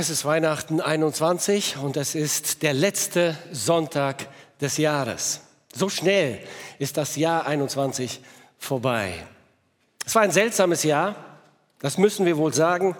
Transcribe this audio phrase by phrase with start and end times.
[0.00, 5.42] Es ist Weihnachten 21 und es ist der letzte Sonntag des Jahres.
[5.74, 6.38] So schnell
[6.78, 8.22] ist das Jahr 21
[8.58, 9.12] vorbei.
[10.06, 11.16] Es war ein seltsames Jahr,
[11.80, 12.96] das müssen wir wohl sagen.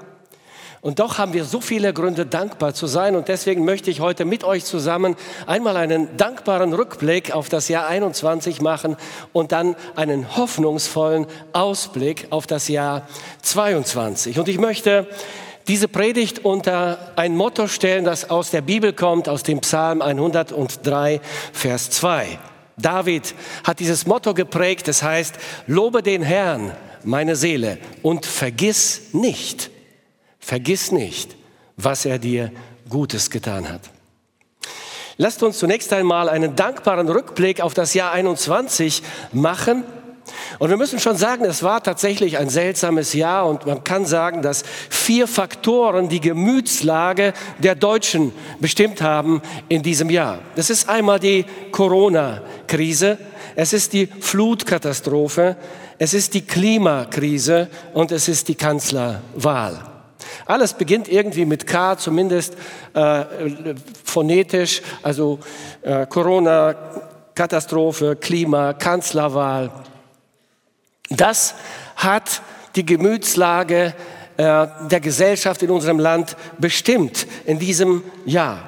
[0.83, 3.17] Und doch haben wir so viele Gründe, dankbar zu sein.
[3.17, 7.87] Und deswegen möchte ich heute mit euch zusammen einmal einen dankbaren Rückblick auf das Jahr
[7.87, 8.99] 21 machen
[9.33, 13.09] und dann einen hoffnungsvollen Ausblick auf das Jahr
[13.41, 14.39] 22.
[14.39, 15.07] Und ich möchte
[15.71, 21.21] diese Predigt unter ein Motto stellen, das aus der Bibel kommt, aus dem Psalm 103,
[21.53, 22.41] Vers 2.
[22.77, 25.37] David hat dieses Motto geprägt, das heißt,
[25.69, 26.73] lobe den Herrn,
[27.05, 29.71] meine Seele, und vergiss nicht,
[30.41, 31.37] vergiss nicht,
[31.77, 32.51] was er dir
[32.89, 33.83] Gutes getan hat.
[35.19, 39.85] Lasst uns zunächst einmal einen dankbaren Rückblick auf das Jahr 21 machen
[40.59, 44.43] und wir müssen schon sagen, es war tatsächlich ein seltsames Jahr und man kann sagen,
[44.43, 50.39] dass vier Faktoren die Gemütslage der Deutschen bestimmt haben in diesem Jahr.
[50.57, 53.19] Das ist einmal die Corona-Krise,
[53.57, 55.57] es ist die Flutkatastrophe,
[55.99, 59.83] es ist die Klimakrise und es ist die Kanzlerwahl.
[60.47, 62.57] Alles beginnt irgendwie mit K, zumindest
[62.95, 63.25] äh,
[64.05, 65.39] phonetisch, also
[65.83, 66.75] äh, Corona,
[67.35, 69.71] Katastrophe, Klima, Kanzlerwahl.
[71.11, 71.55] Das
[71.97, 72.43] hat
[72.77, 73.95] die Gemütslage
[74.37, 78.63] äh, der Gesellschaft in unserem Land bestimmt in diesem Jahr.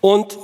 [0.00, 0.38] Und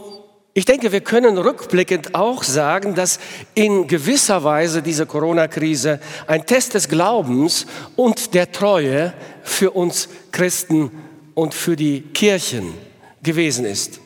[0.53, 3.19] ich denke, wir können rückblickend auch sagen, dass
[3.55, 9.12] in gewisser Weise diese Corona-Krise ein Test des Glaubens und der Treue
[9.43, 10.91] für uns Christen
[11.34, 12.75] und für die Kirchen
[13.23, 14.01] gewesen ist.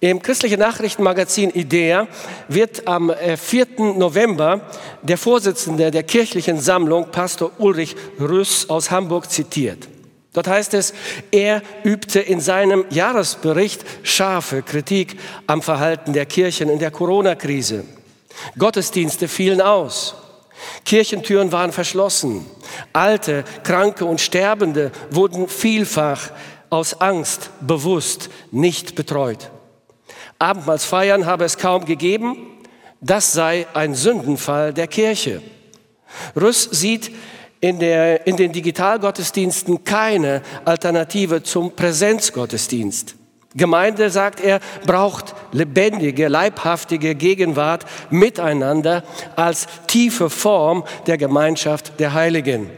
[0.00, 2.08] Im christlichen Nachrichtenmagazin IDEA
[2.48, 3.78] wird am 4.
[3.78, 4.60] Äh, November
[5.02, 9.88] der Vorsitzende der kirchlichen Sammlung, Pastor Ulrich Rüss aus Hamburg, zitiert.
[10.34, 10.92] Dort heißt es,
[11.30, 17.84] er übte in seinem Jahresbericht scharfe Kritik am Verhalten der Kirchen in der Corona-Krise.
[18.58, 20.16] Gottesdienste fielen aus.
[20.84, 22.44] Kirchentüren waren verschlossen.
[22.92, 26.30] Alte, Kranke und Sterbende wurden vielfach
[26.68, 29.50] aus Angst bewusst nicht betreut.
[30.38, 32.36] Abendmahlsfeiern habe es kaum gegeben.
[33.00, 35.42] Das sei ein Sündenfall der Kirche.
[36.36, 37.10] Rüss sieht
[37.60, 43.16] in, der, in den Digitalgottesdiensten keine Alternative zum Präsenzgottesdienst.
[43.56, 49.04] Gemeinde, sagt er, braucht lebendige, leibhaftige Gegenwart miteinander
[49.36, 52.68] als tiefe Form der Gemeinschaft der Heiligen.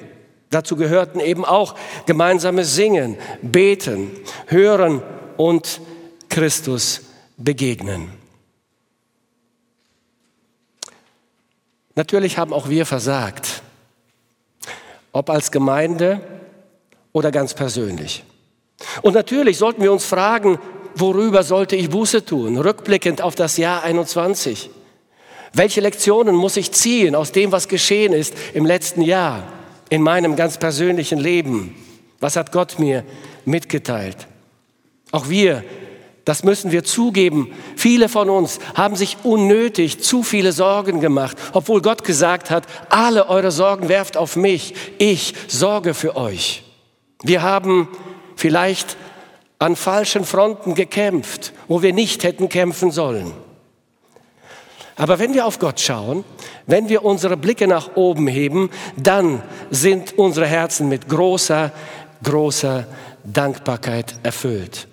[0.51, 1.75] Dazu gehörten eben auch
[2.05, 4.11] gemeinsames Singen, Beten,
[4.49, 5.03] Hören
[5.37, 5.81] und
[6.29, 7.06] Christus
[7.37, 8.11] begegnen.
[11.95, 13.63] Natürlich haben auch wir versagt,
[15.13, 16.21] ob als Gemeinde
[17.13, 18.25] oder ganz persönlich.
[19.01, 20.59] Und natürlich sollten wir uns fragen,
[20.95, 24.69] worüber sollte ich Buße tun, rückblickend auf das Jahr 21.
[25.55, 29.45] Welche Lektionen muss ich ziehen aus dem, was geschehen ist im letzten Jahr,
[29.89, 31.75] in meinem ganz persönlichen Leben?
[32.21, 33.05] Was hat Gott mir
[33.47, 34.27] mitgeteilt?
[35.13, 35.65] Auch wir
[36.27, 37.53] das müssen wir zugeben.
[37.77, 43.29] Viele von uns haben sich unnötig zu viele Sorgen gemacht, obwohl Gott gesagt hat, alle
[43.29, 44.75] eure Sorgen werft auf mich.
[44.99, 46.65] Ich sorge für euch.
[47.23, 47.89] Wir haben
[48.35, 48.97] vielleicht
[49.61, 53.33] an falschen Fronten gekämpft, wo wir nicht hätten kämpfen sollen.
[54.97, 56.25] Aber wenn wir auf Gott schauen,
[56.67, 61.71] wenn wir unsere Blicke nach oben heben, dann sind unsere Herzen mit großer,
[62.25, 62.85] großer
[63.23, 64.89] Dankbarkeit erfüllt.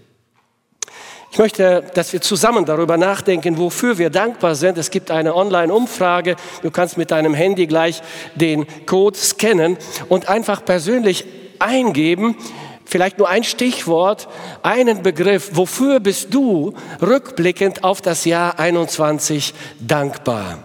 [1.34, 4.78] Ich möchte, dass wir zusammen darüber nachdenken, wofür wir dankbar sind.
[4.78, 6.36] Es gibt eine Online-Umfrage.
[6.62, 8.04] Du kannst mit deinem Handy gleich
[8.36, 9.80] den Code scannen
[10.10, 11.26] und einfach persönlich
[11.58, 12.38] eingeben,
[12.86, 14.28] vielleicht nur ein Stichwort,
[14.62, 15.50] einen Begriff.
[15.54, 20.60] Wofür bist du rückblickend auf das Jahr 21 dankbar?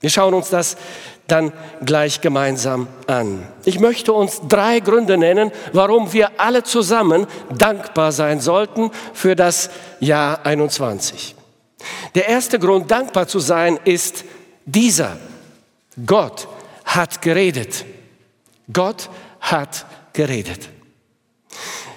[0.00, 0.78] Wir schauen uns das
[1.26, 1.52] dann
[1.84, 3.46] gleich gemeinsam an.
[3.64, 7.26] Ich möchte uns drei Gründe nennen, warum wir alle zusammen
[7.56, 11.34] dankbar sein sollten für das Jahr 21.
[12.14, 14.24] Der erste Grund, dankbar zu sein, ist
[14.64, 15.16] dieser.
[16.04, 16.48] Gott
[16.84, 17.84] hat geredet.
[18.72, 19.08] Gott
[19.40, 20.68] hat geredet.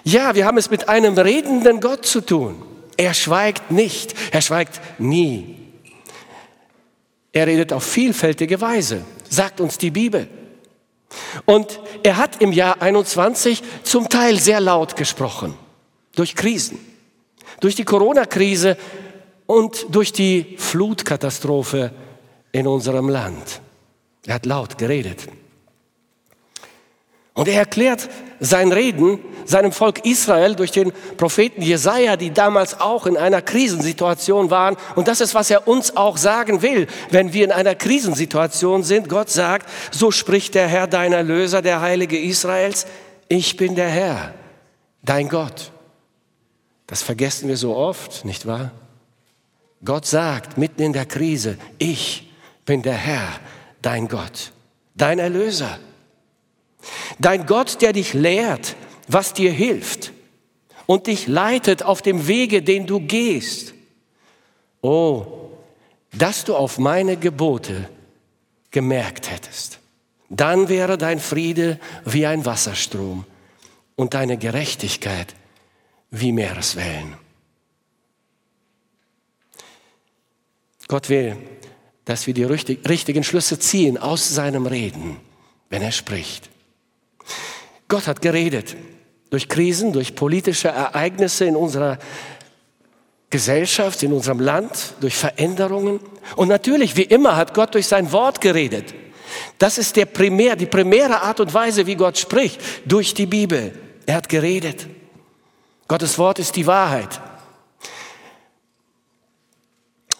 [0.03, 2.61] Ja, wir haben es mit einem redenden Gott zu tun.
[2.95, 5.55] Er schweigt nicht, er schweigt nie.
[7.31, 10.27] Er redet auf vielfältige Weise sagt uns die Bibel.
[11.45, 15.53] Und er hat im Jahr 21 zum Teil sehr laut gesprochen,
[16.15, 16.79] durch Krisen,
[17.59, 18.77] durch die Corona-Krise
[19.45, 21.91] und durch die Flutkatastrophe
[22.51, 23.61] in unserem Land.
[24.25, 25.27] Er hat laut geredet.
[27.37, 33.05] Und er erklärt sein Reden seinem Volk Israel durch den Propheten Jesaja, die damals auch
[33.05, 34.75] in einer Krisensituation waren.
[34.95, 39.07] Und das ist, was er uns auch sagen will, wenn wir in einer Krisensituation sind.
[39.07, 42.87] Gott sagt, so spricht der Herr, dein Erlöser, der Heilige Israels.
[43.29, 44.33] Ich bin der Herr,
[45.03, 45.71] dein Gott.
[46.87, 48.71] Das vergessen wir so oft, nicht wahr?
[49.85, 52.33] Gott sagt mitten in der Krise, ich
[52.65, 53.27] bin der Herr,
[53.83, 54.51] dein Gott,
[54.95, 55.77] dein Erlöser.
[57.19, 58.75] Dein Gott, der dich lehrt,
[59.07, 60.11] was dir hilft
[60.85, 63.73] und dich leitet auf dem Wege, den du gehst.
[64.81, 65.25] Oh,
[66.13, 67.89] dass du auf meine Gebote
[68.71, 69.79] gemerkt hättest.
[70.29, 73.25] Dann wäre dein Friede wie ein Wasserstrom
[73.95, 75.33] und deine Gerechtigkeit
[76.11, 77.15] wie Meereswellen.
[80.87, 81.37] Gott will,
[82.05, 85.17] dass wir die richtigen Schlüsse ziehen aus seinem Reden,
[85.69, 86.49] wenn er spricht.
[87.87, 88.75] Gott hat geredet
[89.29, 91.97] durch Krisen, durch politische Ereignisse in unserer
[93.29, 95.99] Gesellschaft, in unserem Land, durch Veränderungen.
[96.35, 98.93] Und natürlich, wie immer, hat Gott durch sein Wort geredet.
[99.57, 103.77] Das ist der primär, die primäre Art und Weise, wie Gott spricht, durch die Bibel.
[104.05, 104.87] Er hat geredet.
[105.89, 107.21] Gottes Wort ist die Wahrheit.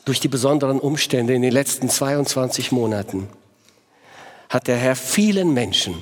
[0.03, 3.29] Durch die besonderen Umstände in den letzten 22 Monaten
[4.49, 6.01] hat der Herr vielen Menschen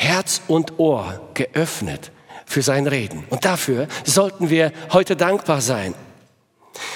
[0.00, 2.10] Herz und Ohr geöffnet
[2.46, 3.22] für sein Reden.
[3.28, 5.94] Und dafür sollten wir heute dankbar sein.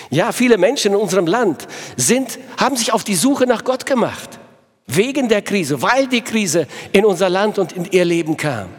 [0.09, 1.69] Ja, viele Menschen in unserem Land
[1.99, 4.41] sind, haben sich auf die Suche nach Gott gemacht.
[4.87, 8.71] Wegen der Krise, weil die Krise in unser Land und in ihr Leben kam.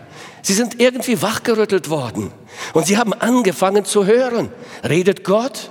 [0.41, 2.31] Sie sind irgendwie wachgerüttelt worden
[2.73, 4.51] und sie haben angefangen zu hören.
[4.83, 5.69] Redet Gott?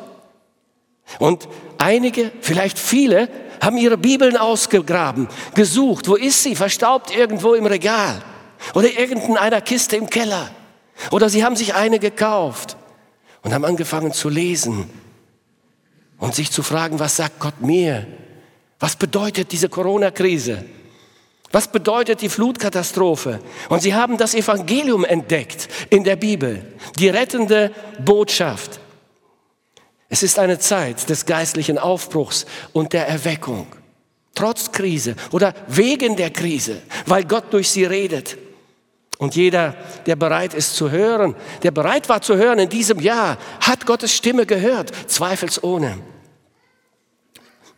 [1.18, 1.48] Und
[1.78, 3.28] einige, vielleicht viele,
[3.60, 6.06] haben ihre Bibeln ausgegraben, gesucht.
[6.06, 6.54] Wo ist sie?
[6.54, 8.22] Verstaubt irgendwo im Regal
[8.72, 10.50] oder irgendeiner Kiste im Keller.
[11.10, 12.76] Oder sie haben sich eine gekauft
[13.42, 14.88] und haben angefangen zu lesen
[16.18, 18.06] und sich zu fragen, was sagt Gott mir?
[18.78, 20.64] Was bedeutet diese Corona-Krise?
[21.52, 23.40] Was bedeutet die Flutkatastrophe?
[23.68, 26.64] Und sie haben das Evangelium entdeckt in der Bibel,
[26.98, 27.70] die rettende
[28.04, 28.80] Botschaft.
[30.08, 33.66] Es ist eine Zeit des geistlichen Aufbruchs und der Erweckung.
[34.34, 38.36] Trotz Krise oder wegen der Krise, weil Gott durch sie redet.
[39.18, 39.74] Und jeder,
[40.06, 44.12] der bereit ist zu hören, der bereit war zu hören in diesem Jahr, hat Gottes
[44.12, 45.98] Stimme gehört, zweifelsohne.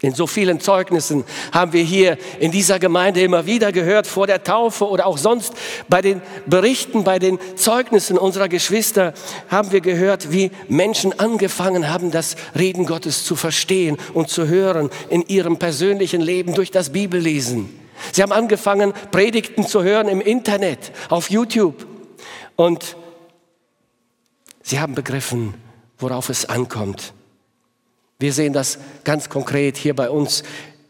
[0.02, 4.44] In so vielen Zeugnissen haben wir hier in dieser Gemeinde immer wieder gehört, vor der
[4.44, 5.54] Taufe oder auch sonst
[5.88, 9.14] bei den Berichten, bei den Zeugnissen unserer Geschwister
[9.48, 14.90] haben wir gehört, wie Menschen angefangen haben, das Reden Gottes zu verstehen und zu hören
[15.08, 17.85] in ihrem persönlichen Leben durch das Bibellesen.
[18.12, 21.86] Sie haben angefangen, Predigten zu hören im Internet, auf YouTube.
[22.56, 22.96] Und
[24.62, 25.54] sie haben begriffen,
[25.98, 27.12] worauf es ankommt.
[28.18, 30.42] Wir sehen das ganz konkret hier bei uns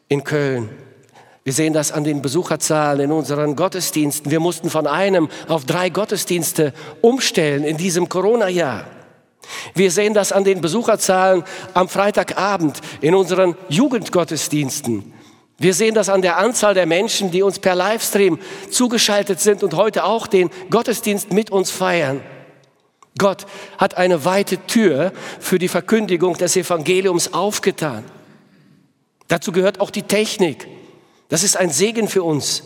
[0.09, 0.71] in Köln.
[1.43, 4.31] Wir sehen das an den Besucherzahlen in unseren Gottesdiensten.
[4.31, 6.73] Wir mussten von einem auf drei Gottesdienste
[7.03, 8.85] umstellen in diesem Corona-Jahr.
[9.75, 11.45] Wir sehen das an den Besucherzahlen
[11.75, 15.13] am Freitagabend in unseren Jugendgottesdiensten.
[15.59, 18.39] Wir sehen das an der Anzahl der Menschen, die uns per Livestream
[18.71, 22.21] zugeschaltet sind und heute auch den Gottesdienst mit uns feiern.
[23.19, 23.47] Gott
[23.79, 28.05] hat eine weite Tür für die Verkündigung des Evangeliums aufgetan.
[29.29, 30.69] Dazu gehört auch die Technik.
[31.31, 32.63] Das ist ein Segen für uns.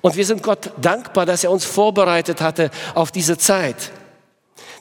[0.00, 3.92] Und wir sind Gott dankbar, dass er uns vorbereitet hatte auf diese Zeit.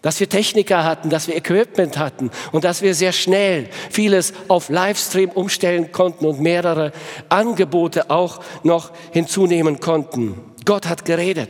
[0.02, 4.70] Dass wir Techniker hatten, dass wir Equipment hatten und dass wir sehr schnell vieles auf
[4.70, 6.92] Livestream umstellen konnten und mehrere
[7.30, 10.40] Angebote auch noch hinzunehmen konnten.
[10.66, 11.50] Gott hat geredet.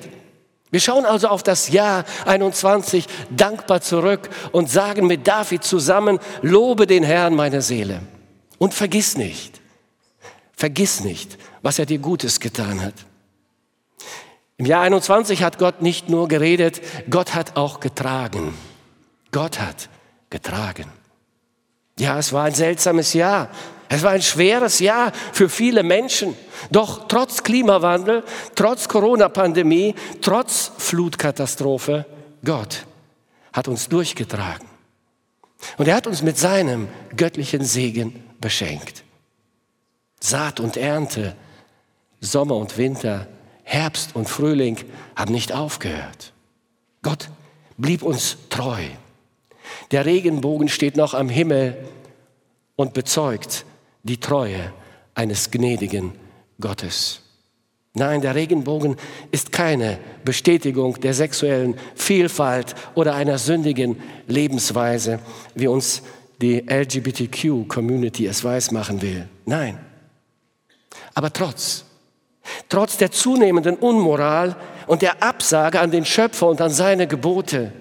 [0.71, 6.87] Wir schauen also auf das Jahr 21 dankbar zurück und sagen mit David zusammen, lobe
[6.87, 8.01] den Herrn meine Seele.
[8.57, 9.59] Und vergiss nicht,
[10.53, 12.93] vergiss nicht, was er dir Gutes getan hat.
[14.61, 18.53] Im Jahr 21 hat Gott nicht nur geredet, Gott hat auch getragen.
[19.31, 19.89] Gott hat
[20.29, 20.85] getragen.
[21.97, 23.49] Ja, es war ein seltsames Jahr.
[23.89, 26.37] Es war ein schweres Jahr für viele Menschen.
[26.69, 32.05] Doch trotz Klimawandel, trotz Corona-Pandemie, trotz Flutkatastrophe,
[32.45, 32.85] Gott
[33.53, 34.67] hat uns durchgetragen.
[35.79, 36.87] Und er hat uns mit seinem
[37.17, 39.03] göttlichen Segen beschenkt.
[40.19, 41.35] Saat und Ernte,
[42.19, 43.25] Sommer und Winter,
[43.71, 44.75] Herbst und Frühling
[45.15, 46.33] haben nicht aufgehört.
[47.03, 47.29] Gott
[47.77, 48.83] blieb uns treu.
[49.91, 51.77] Der Regenbogen steht noch am Himmel
[52.75, 53.63] und bezeugt,
[54.03, 54.73] die Treue
[55.15, 56.11] eines gnädigen
[56.59, 57.21] Gottes.
[57.93, 58.97] Nein, der Regenbogen
[59.31, 63.95] ist keine Bestätigung der sexuellen Vielfalt oder einer sündigen
[64.27, 65.19] Lebensweise,
[65.55, 66.01] wie uns
[66.41, 69.29] die LGBTQ-Community es weismachen will.
[69.45, 69.79] Nein.
[71.13, 71.85] Aber trotz,
[72.69, 74.55] trotz der zunehmenden Unmoral
[74.87, 77.71] und der Absage an den Schöpfer und an seine Gebote,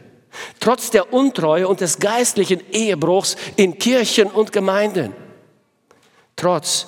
[0.61, 5.15] trotz der Untreue und des geistlichen Ehebruchs in Kirchen und Gemeinden,
[6.37, 6.87] trotz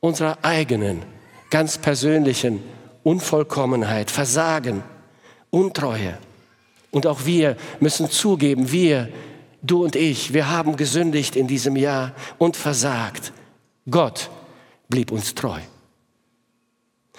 [0.00, 1.02] unserer eigenen
[1.50, 2.62] ganz persönlichen
[3.02, 4.82] Unvollkommenheit, Versagen,
[5.50, 6.18] Untreue.
[6.90, 9.08] Und auch wir müssen zugeben, wir,
[9.62, 13.32] du und ich, wir haben gesündigt in diesem Jahr und versagt.
[13.88, 14.30] Gott
[14.88, 15.60] blieb uns treu.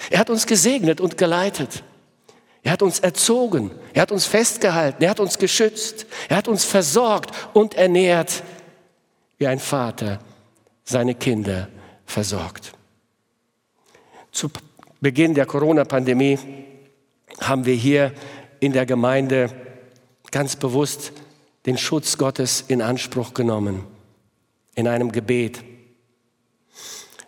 [0.09, 1.83] Er hat uns gesegnet und geleitet.
[2.63, 6.65] Er hat uns erzogen, er hat uns festgehalten, er hat uns geschützt, er hat uns
[6.65, 8.43] versorgt und ernährt,
[9.37, 10.19] wie ein Vater
[10.83, 11.69] seine Kinder
[12.05, 12.73] versorgt.
[14.31, 14.49] Zu
[14.99, 16.39] Beginn der Corona-Pandemie
[17.39, 18.11] haben wir hier
[18.59, 19.49] in der Gemeinde
[20.31, 21.13] ganz bewusst
[21.65, 23.85] den Schutz Gottes in Anspruch genommen,
[24.75, 25.63] in einem Gebet.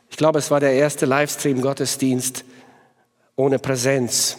[0.09, 2.43] Ich glaube, es war der erste Livestream-Gottesdienst
[3.39, 4.38] ohne Präsenz.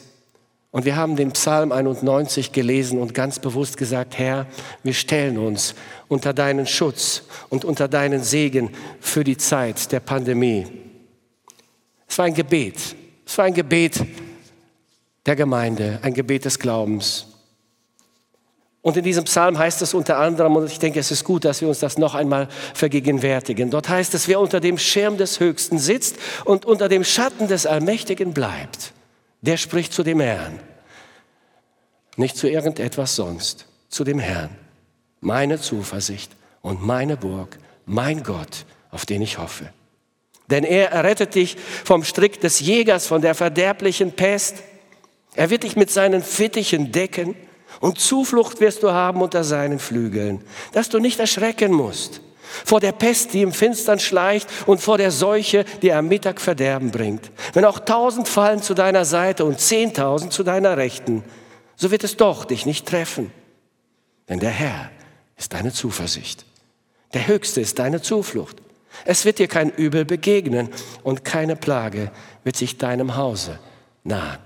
[0.71, 4.47] Und wir haben den Psalm 91 gelesen und ganz bewusst gesagt, Herr,
[4.83, 5.75] wir stellen uns
[6.07, 10.67] unter deinen Schutz und unter deinen Segen für die Zeit der Pandemie.
[12.07, 12.77] Es war ein Gebet.
[13.25, 14.05] Es war ein Gebet
[15.25, 17.30] der Gemeinde, ein Gebet des Glaubens.
[18.83, 21.61] Und in diesem Psalm heißt es unter anderem, und ich denke, es ist gut, dass
[21.61, 23.71] wir uns das noch einmal vergegenwärtigen.
[23.71, 27.67] Dort heißt es, wer unter dem Schirm des Höchsten sitzt und unter dem Schatten des
[27.67, 28.93] Allmächtigen bleibt,
[29.43, 30.59] der spricht zu dem Herrn.
[32.17, 34.51] Nicht zu irgendetwas sonst, zu dem Herrn.
[35.21, 36.33] Meine Zuversicht
[36.63, 39.71] und meine Burg, mein Gott, auf den ich hoffe.
[40.49, 44.57] Denn er errettet dich vom Strick des Jägers, von der verderblichen Pest.
[45.35, 47.37] Er wird dich mit seinen Fittichen decken
[47.81, 52.21] und Zuflucht wirst du haben unter seinen Flügeln, dass du nicht erschrecken musst
[52.65, 56.91] vor der Pest, die im Finstern schleicht und vor der Seuche, die am Mittag Verderben
[56.91, 57.31] bringt.
[57.53, 61.25] Wenn auch tausend fallen zu deiner Seite und zehntausend zu deiner Rechten,
[61.77, 63.33] so wird es doch dich nicht treffen.
[64.29, 64.91] Denn der Herr
[65.37, 66.45] ist deine Zuversicht.
[67.15, 68.57] Der Höchste ist deine Zuflucht.
[69.05, 70.69] Es wird dir kein Übel begegnen
[71.03, 72.11] und keine Plage
[72.45, 73.59] wird sich deinem Hause
[74.05, 74.39] nahen.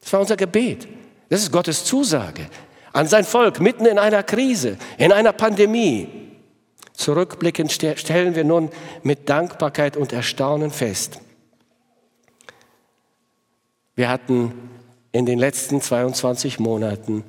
[0.00, 0.88] Das war unser Gebet.
[1.28, 2.46] Das ist Gottes Zusage
[2.92, 6.08] an sein Volk mitten in einer Krise, in einer Pandemie.
[6.94, 8.70] Zurückblickend stellen wir nun
[9.02, 11.20] mit Dankbarkeit und Erstaunen fest.
[13.94, 14.52] Wir hatten
[15.12, 17.24] in den letzten 22 Monaten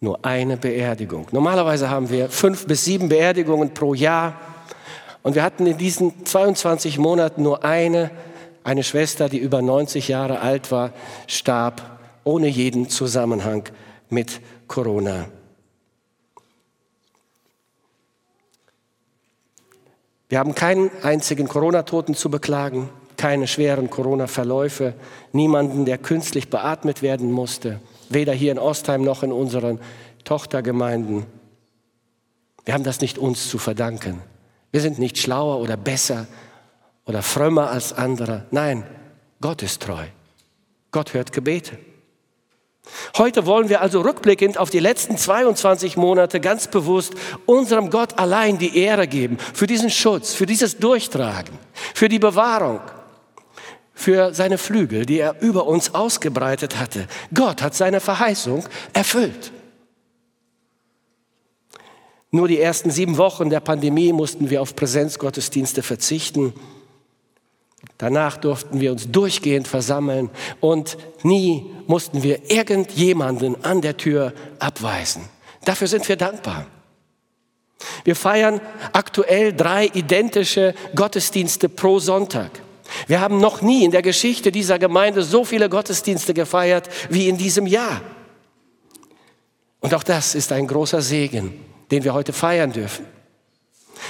[0.00, 1.26] nur eine Beerdigung.
[1.32, 4.40] Normalerweise haben wir fünf bis sieben Beerdigungen pro Jahr.
[5.22, 8.10] Und wir hatten in diesen 22 Monaten nur eine,
[8.64, 10.92] eine Schwester, die über 90 Jahre alt war,
[11.26, 11.99] starb
[12.30, 13.64] ohne jeden Zusammenhang
[14.08, 15.26] mit Corona.
[20.28, 24.94] Wir haben keinen einzigen Corona-Toten zu beklagen, keine schweren Corona-Verläufe,
[25.32, 29.80] niemanden, der künstlich beatmet werden musste, weder hier in Ostheim noch in unseren
[30.22, 31.26] Tochtergemeinden.
[32.64, 34.22] Wir haben das nicht uns zu verdanken.
[34.70, 36.28] Wir sind nicht schlauer oder besser
[37.06, 38.46] oder frömmer als andere.
[38.52, 38.84] Nein,
[39.40, 40.04] Gott ist treu.
[40.92, 41.89] Gott hört Gebete.
[43.16, 47.14] Heute wollen wir also rückblickend auf die letzten 22 Monate ganz bewusst
[47.46, 51.58] unserem Gott allein die Ehre geben für diesen Schutz, für dieses Durchtragen,
[51.94, 52.80] für die Bewahrung,
[53.94, 57.06] für seine Flügel, die er über uns ausgebreitet hatte.
[57.34, 59.52] Gott hat seine Verheißung erfüllt.
[62.30, 66.54] Nur die ersten sieben Wochen der Pandemie mussten wir auf Präsenzgottesdienste verzichten.
[68.00, 70.30] Danach durften wir uns durchgehend versammeln
[70.60, 75.22] und nie mussten wir irgendjemanden an der Tür abweisen.
[75.64, 76.66] Dafür sind wir dankbar.
[78.04, 78.60] Wir feiern
[78.92, 82.50] aktuell drei identische Gottesdienste pro Sonntag.
[83.06, 87.36] Wir haben noch nie in der Geschichte dieser Gemeinde so viele Gottesdienste gefeiert wie in
[87.36, 88.00] diesem Jahr.
[89.80, 93.06] Und auch das ist ein großer Segen den wir heute feiern dürfen.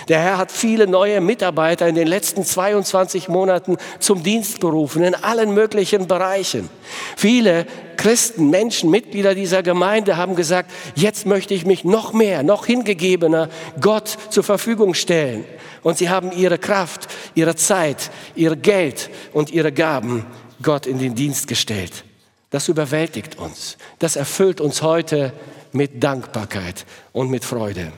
[0.08, 5.14] Der Herr hat viele neue Mitarbeiter in den letzten 22 Monaten zum Dienst berufen, in
[5.14, 6.68] allen möglichen Bereichen.
[7.16, 7.66] Viele
[7.96, 13.50] Christen, Menschen, Mitglieder dieser Gemeinde haben gesagt, jetzt möchte ich mich noch mehr, noch hingegebener
[13.80, 15.44] Gott zur Verfügung stellen.
[15.82, 20.24] Und sie haben ihre Kraft, ihre Zeit, ihr Geld und ihre Gaben
[20.62, 22.04] Gott in den Dienst gestellt.
[22.50, 23.76] Das überwältigt uns.
[23.98, 25.32] Das erfüllt uns heute
[25.72, 27.92] mit Dankbarkeit und mit Freude.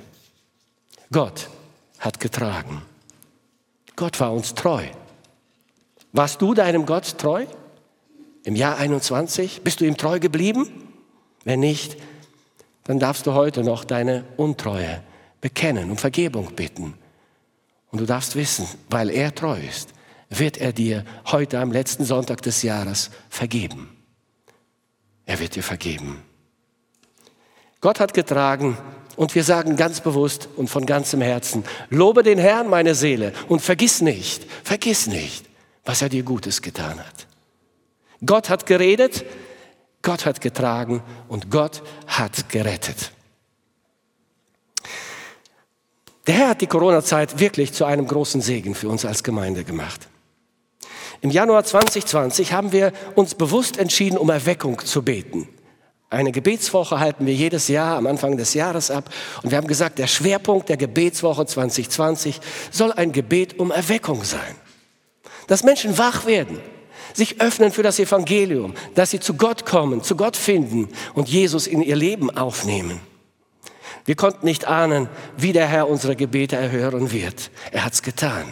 [1.10, 1.48] Gott
[2.02, 2.82] hat getragen.
[3.96, 4.84] Gott war uns treu.
[6.12, 7.46] Warst du deinem Gott treu?
[8.44, 9.62] im Jahr 21?
[9.62, 10.66] Bist du ihm treu geblieben?
[11.44, 11.96] Wenn nicht,
[12.84, 15.02] dann darfst du heute noch deine Untreue
[15.40, 16.94] bekennen und Vergebung bitten.
[17.90, 19.90] Und du darfst wissen, weil er treu ist,
[20.30, 23.90] wird er dir heute am letzten Sonntag des Jahres vergeben.
[25.26, 26.22] Er wird dir vergeben.
[27.80, 28.78] Gott hat getragen
[29.16, 33.60] und wir sagen ganz bewusst und von ganzem Herzen, lobe den Herrn, meine Seele, und
[33.60, 35.46] vergiss nicht, vergiss nicht,
[35.84, 37.26] was er dir Gutes getan hat.
[38.24, 39.24] Gott hat geredet,
[40.02, 43.12] Gott hat getragen und Gott hat gerettet.
[46.26, 50.08] Der Herr hat die Corona-Zeit wirklich zu einem großen Segen für uns als Gemeinde gemacht.
[51.20, 55.48] Im Januar 2020 haben wir uns bewusst entschieden, um Erweckung zu beten.
[56.12, 59.08] Eine Gebetswoche halten wir jedes Jahr am Anfang des Jahres ab.
[59.42, 62.38] Und wir haben gesagt, der Schwerpunkt der Gebetswoche 2020
[62.70, 64.54] soll ein Gebet um Erweckung sein.
[65.46, 66.60] Dass Menschen wach werden,
[67.14, 71.66] sich öffnen für das Evangelium, dass sie zu Gott kommen, zu Gott finden und Jesus
[71.66, 73.00] in ihr Leben aufnehmen.
[74.04, 77.50] Wir konnten nicht ahnen, wie der Herr unsere Gebete erhören wird.
[77.70, 78.44] Er hat's getan.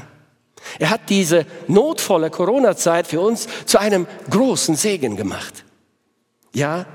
[0.79, 5.67] Er hat diese notvolle Corona-Zeit für uns zu einem großen Segen gemacht.
[6.55, 6.87] Ja,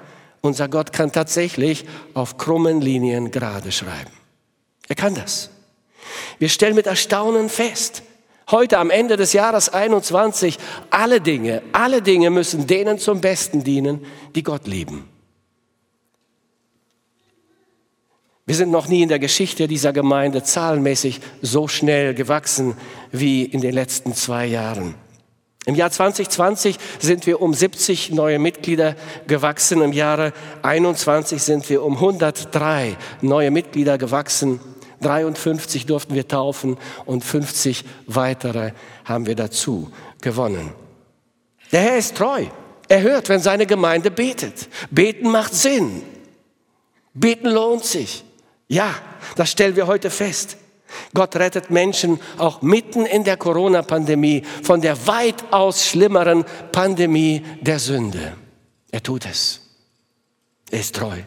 [0.45, 4.11] unser Gott kann tatsächlich auf krummen Linien gerade schreiben.
[4.87, 5.49] Er kann das.
[6.39, 8.03] Wir stellen mit Erstaunen fest,
[8.51, 10.57] heute am Ende des Jahres 21,
[10.89, 15.09] alle Dinge, alle Dinge müssen denen zum Besten dienen, die Gott lieben.
[18.45, 22.77] Wir sind noch nie in der Geschichte dieser Gemeinde zahlenmäßig so schnell gewachsen
[23.11, 24.93] wie in den letzten zwei Jahren.
[25.65, 28.95] Im Jahr 2020 sind wir um 70 neue Mitglieder
[29.25, 29.81] gewachsen.
[29.81, 30.31] Im Jahre
[30.61, 34.59] 21 sind wir um 103 neue Mitglieder gewachsen.
[35.01, 38.71] 53 durften wir taufen und 50 weitere
[39.05, 39.91] haben wir dazu
[40.21, 40.71] gewonnen.
[41.71, 42.45] Der Herr ist treu.
[42.87, 44.69] Er hört, wenn seine Gemeinde betet.
[44.91, 46.03] Beten macht Sinn.
[47.13, 48.23] Beten lohnt sich.
[48.67, 48.93] Ja,
[49.35, 50.57] das stellen wir heute fest.
[51.13, 58.33] Gott rettet Menschen auch mitten in der Corona-Pandemie von der weitaus schlimmeren Pandemie der Sünde.
[58.91, 59.61] Er tut es.
[60.71, 61.17] Er ist treu.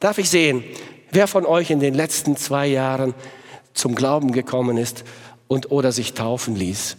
[0.00, 0.64] Darf ich sehen,
[1.10, 3.14] wer von euch in den letzten zwei Jahren
[3.74, 5.04] zum Glauben gekommen ist
[5.48, 6.96] und oder sich taufen ließ?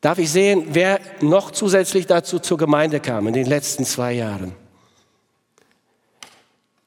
[0.00, 4.54] Darf ich sehen, wer noch zusätzlich dazu zur Gemeinde kam in den letzten zwei Jahren?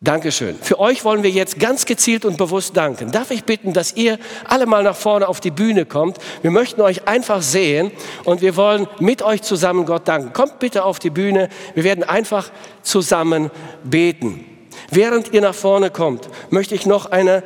[0.04, 0.58] Dankeschön.
[0.60, 3.12] Für euch wollen wir jetzt ganz gezielt und bewusst danken.
[3.12, 6.18] Darf ich bitten, dass ihr alle mal nach vorne auf die Bühne kommt?
[6.42, 7.92] Wir möchten euch einfach sehen
[8.24, 10.34] und wir wollen mit euch zusammen Gott danken.
[10.34, 11.50] Kommt bitte auf die Bühne.
[11.76, 12.50] Wir werden einfach
[12.82, 13.52] zusammen
[13.84, 14.44] beten.
[14.90, 17.44] Während ihr nach vorne kommt, möchte ich noch eine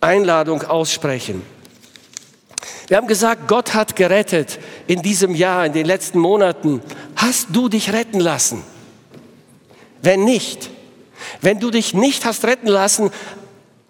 [0.00, 1.42] Einladung aussprechen.
[2.88, 6.82] Wir haben gesagt, Gott hat gerettet in diesem Jahr, in den letzten Monaten.
[7.14, 8.64] Hast du dich retten lassen?
[10.02, 10.70] Wenn nicht,
[11.40, 13.10] wenn du dich nicht hast retten lassen,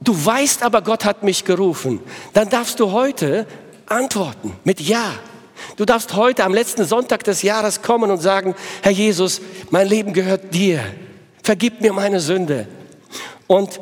[0.00, 2.00] du weißt aber, Gott hat mich gerufen,
[2.32, 3.46] dann darfst du heute
[3.86, 5.12] antworten mit Ja.
[5.76, 10.12] Du darfst heute am letzten Sonntag des Jahres kommen und sagen, Herr Jesus, mein Leben
[10.12, 10.80] gehört dir.
[11.42, 12.68] Vergib mir meine Sünde.
[13.48, 13.80] Und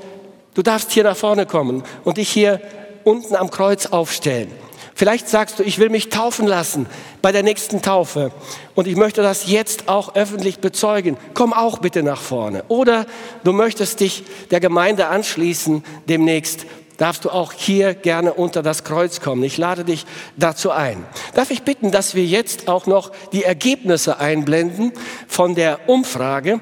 [0.54, 2.62] du darfst hier nach vorne kommen und dich hier
[3.04, 4.50] unten am Kreuz aufstellen.
[4.98, 6.86] Vielleicht sagst du, ich will mich taufen lassen
[7.20, 8.32] bei der nächsten Taufe
[8.74, 11.18] und ich möchte das jetzt auch öffentlich bezeugen.
[11.34, 12.64] Komm auch bitte nach vorne.
[12.68, 13.04] Oder
[13.44, 16.64] du möchtest dich der Gemeinde anschließen demnächst
[16.96, 19.42] darfst du auch hier gerne unter das Kreuz kommen.
[19.42, 20.06] Ich lade dich
[20.38, 21.04] dazu ein.
[21.34, 24.92] Darf ich bitten, dass wir jetzt auch noch die Ergebnisse einblenden
[25.28, 26.58] von der Umfrage?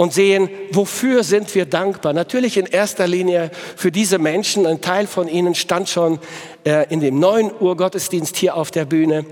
[0.00, 2.12] Und sehen, wofür sind wir dankbar.
[2.12, 4.64] Natürlich in erster Linie für diese Menschen.
[4.64, 6.20] Ein Teil von ihnen stand schon
[6.64, 9.24] äh, in dem neuen Urgottesdienst hier auf der Bühne.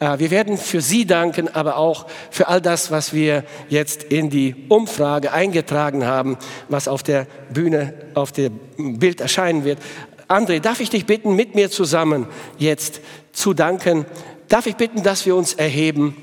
[0.00, 4.28] Äh, wir werden für sie danken, aber auch für all das, was wir jetzt in
[4.28, 6.36] die Umfrage eingetragen haben,
[6.68, 8.58] was auf der Bühne, auf dem
[8.98, 9.78] Bild erscheinen wird.
[10.26, 12.26] André, darf ich dich bitten, mit mir zusammen
[12.58, 13.00] jetzt
[13.32, 14.04] zu danken?
[14.48, 16.16] Darf ich bitten, dass wir uns erheben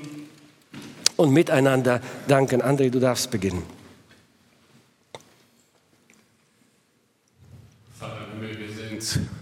[1.16, 2.60] und miteinander danken?
[2.60, 3.75] André, du darfst beginnen.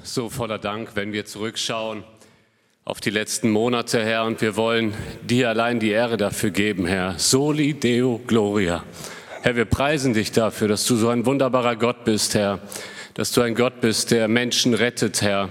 [0.03, 2.05] So voller Dank, wenn wir zurückschauen
[2.85, 7.19] auf die letzten Monate, Herr, und wir wollen dir allein die Ehre dafür geben, Herr.
[7.19, 8.85] Soli Deo Gloria.
[9.43, 12.61] Herr, wir preisen dich dafür, dass du so ein wunderbarer Gott bist, Herr,
[13.15, 15.49] dass du ein Gott bist, der Menschen rettet, Herr.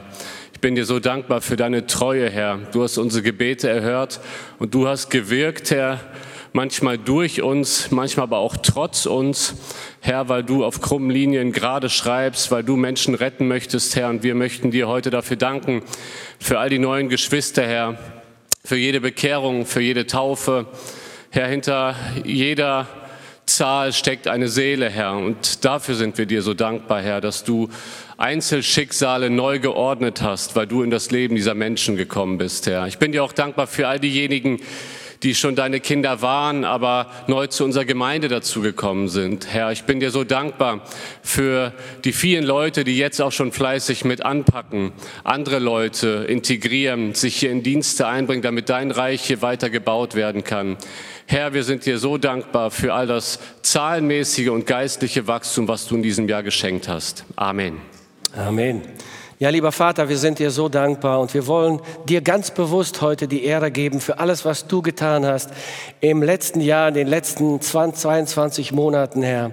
[0.53, 2.59] Ich bin dir so dankbar für deine Treue, Herr.
[2.71, 4.19] Du hast unsere Gebete erhört
[4.59, 5.99] und du hast gewirkt, Herr,
[6.53, 9.55] manchmal durch uns, manchmal aber auch trotz uns.
[9.99, 14.09] Herr, weil du auf krummen Linien gerade schreibst, weil du Menschen retten möchtest, Herr.
[14.09, 15.81] Und wir möchten dir heute dafür danken,
[16.39, 17.97] für all die neuen Geschwister, Herr,
[18.63, 20.67] für jede Bekehrung, für jede Taufe.
[21.31, 22.87] Herr, hinter jeder
[23.45, 25.17] Zahl steckt eine Seele, Herr.
[25.17, 27.69] Und dafür sind wir dir so dankbar, Herr, dass du
[28.17, 32.87] Einzelschicksale neu geordnet hast, weil du in das Leben dieser Menschen gekommen bist, Herr.
[32.87, 34.59] Ich bin dir auch dankbar für all diejenigen,
[35.23, 39.47] die schon deine Kinder waren, aber neu zu unserer Gemeinde dazugekommen sind.
[39.53, 40.81] Herr, ich bin dir so dankbar
[41.21, 44.91] für die vielen Leute, die jetzt auch schon fleißig mit anpacken,
[45.23, 50.43] andere Leute integrieren, sich hier in Dienste einbringen, damit dein Reich hier weiter gebaut werden
[50.43, 50.77] kann.
[51.25, 55.95] Herr, wir sind dir so dankbar für all das zahlenmäßige und geistliche Wachstum, was du
[55.95, 57.23] in diesem Jahr geschenkt hast.
[57.37, 57.77] Amen.
[58.35, 58.81] Amen.
[59.43, 63.27] Ja, lieber Vater, wir sind dir so dankbar und wir wollen dir ganz bewusst heute
[63.27, 65.49] die Ehre geben für alles, was du getan hast
[65.99, 69.51] im letzten Jahr, in den letzten 20, 22 Monaten, Herr.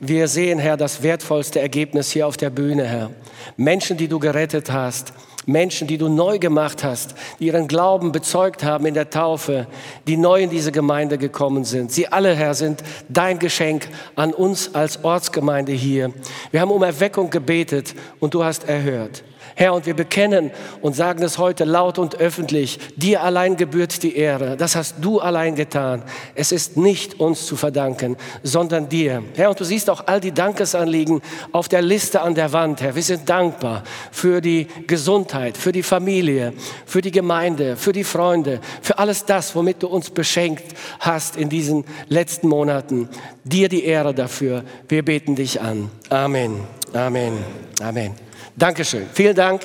[0.00, 3.08] Wir sehen, Herr, das wertvollste Ergebnis hier auf der Bühne, Herr.
[3.56, 5.14] Menschen, die du gerettet hast,
[5.46, 9.66] Menschen, die du neu gemacht hast, die ihren Glauben bezeugt haben in der Taufe,
[10.06, 11.90] die neu in diese Gemeinde gekommen sind.
[11.90, 16.12] Sie alle, Herr, sind dein Geschenk an uns als Ortsgemeinde hier.
[16.50, 19.24] Wir haben um Erweckung gebetet und du hast erhört.
[19.54, 24.16] Herr, und wir bekennen und sagen es heute laut und öffentlich, dir allein gebührt die
[24.16, 24.56] Ehre.
[24.56, 26.02] Das hast du allein getan.
[26.34, 29.22] Es ist nicht uns zu verdanken, sondern dir.
[29.34, 32.94] Herr, und du siehst auch all die Dankesanliegen auf der Liste an der Wand, Herr.
[32.94, 36.52] Wir sind dankbar für die Gesundheit, für die Familie,
[36.86, 41.48] für die Gemeinde, für die Freunde, für alles das, womit du uns beschenkt hast in
[41.48, 43.08] diesen letzten Monaten.
[43.44, 44.64] Dir die Ehre dafür.
[44.88, 45.90] Wir beten dich an.
[46.08, 46.60] Amen.
[46.92, 47.38] Amen.
[47.80, 48.31] Amen.
[48.56, 49.06] Dankeschön.
[49.12, 49.62] Vielen Dank.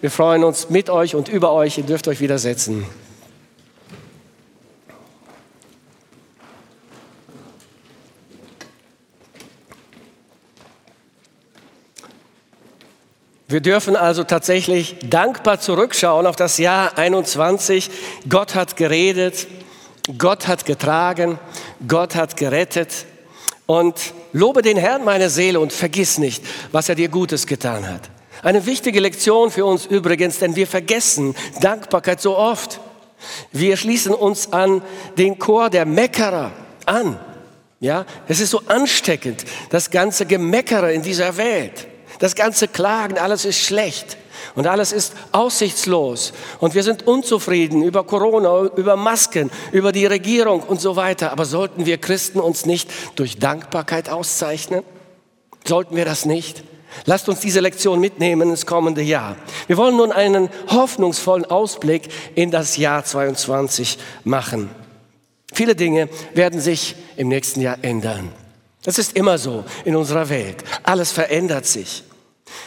[0.00, 1.78] Wir freuen uns mit euch und über euch.
[1.78, 2.86] Ihr dürft euch wieder setzen.
[13.46, 17.88] Wir dürfen also tatsächlich dankbar zurückschauen auf das Jahr 21.
[18.28, 19.46] Gott hat geredet,
[20.18, 21.38] Gott hat getragen,
[21.86, 23.06] Gott hat gerettet.
[23.66, 28.10] Und lobe den Herrn, meine Seele, und vergiss nicht, was er dir Gutes getan hat.
[28.44, 32.78] Eine wichtige Lektion für uns übrigens, denn wir vergessen Dankbarkeit so oft.
[33.52, 34.82] Wir schließen uns an
[35.16, 36.52] den Chor der Meckerer
[36.84, 37.18] an.
[37.80, 41.86] Ja, es ist so ansteckend, das ganze Gemeckere in dieser Welt.
[42.18, 44.18] Das ganze Klagen, alles ist schlecht
[44.54, 50.60] und alles ist aussichtslos und wir sind unzufrieden über Corona, über Masken, über die Regierung
[50.60, 51.32] und so weiter.
[51.32, 54.84] Aber sollten wir Christen uns nicht durch Dankbarkeit auszeichnen?
[55.64, 56.62] Sollten wir das nicht?
[57.06, 59.36] Lasst uns diese Lektion mitnehmen ins kommende Jahr.
[59.66, 64.70] Wir wollen nun einen hoffnungsvollen Ausblick in das Jahr 22 machen.
[65.52, 68.30] Viele Dinge werden sich im nächsten Jahr ändern.
[68.84, 70.64] Das ist immer so in unserer Welt.
[70.82, 72.04] Alles verändert sich.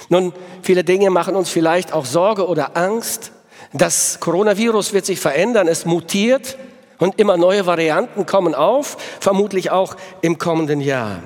[0.10, 3.32] Nun, viele Dinge machen uns vielleicht auch Sorge oder Angst.
[3.74, 6.58] Das Coronavirus wird sich verändern, es mutiert
[6.98, 11.22] und immer neue Varianten kommen auf, vermutlich auch im kommenden Jahr.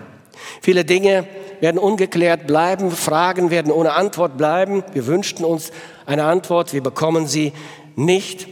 [0.62, 1.28] Viele Dinge
[1.62, 4.84] werden ungeklärt bleiben, Fragen werden ohne Antwort bleiben.
[4.94, 5.72] Wir wünschten uns
[6.06, 7.54] eine Antwort, wir bekommen sie
[7.96, 8.48] nicht.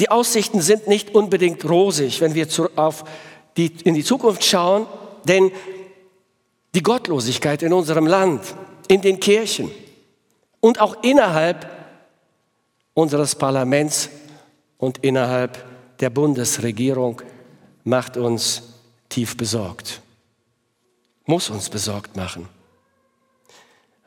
[0.00, 2.46] Die Aussichten sind nicht unbedingt rosig, wenn wir
[2.76, 3.04] auf
[3.56, 4.86] die, in die Zukunft schauen,
[5.24, 5.52] denn
[6.74, 8.42] die Gottlosigkeit in unserem Land,
[8.88, 9.70] in den Kirchen
[10.60, 11.68] und auch innerhalb
[12.94, 14.08] unseres Parlaments
[14.78, 15.64] und innerhalb
[16.00, 17.20] der Bundesregierung
[17.84, 18.62] macht uns
[19.08, 20.00] tief besorgt
[21.28, 22.48] muss uns besorgt machen.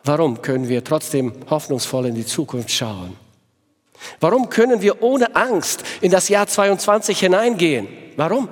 [0.04, 3.16] Warum können wir trotzdem hoffnungsvoll in die Zukunft schauen?
[4.20, 7.88] Warum können wir ohne Angst in das Jahr 22 hineingehen?
[8.18, 8.50] Warum?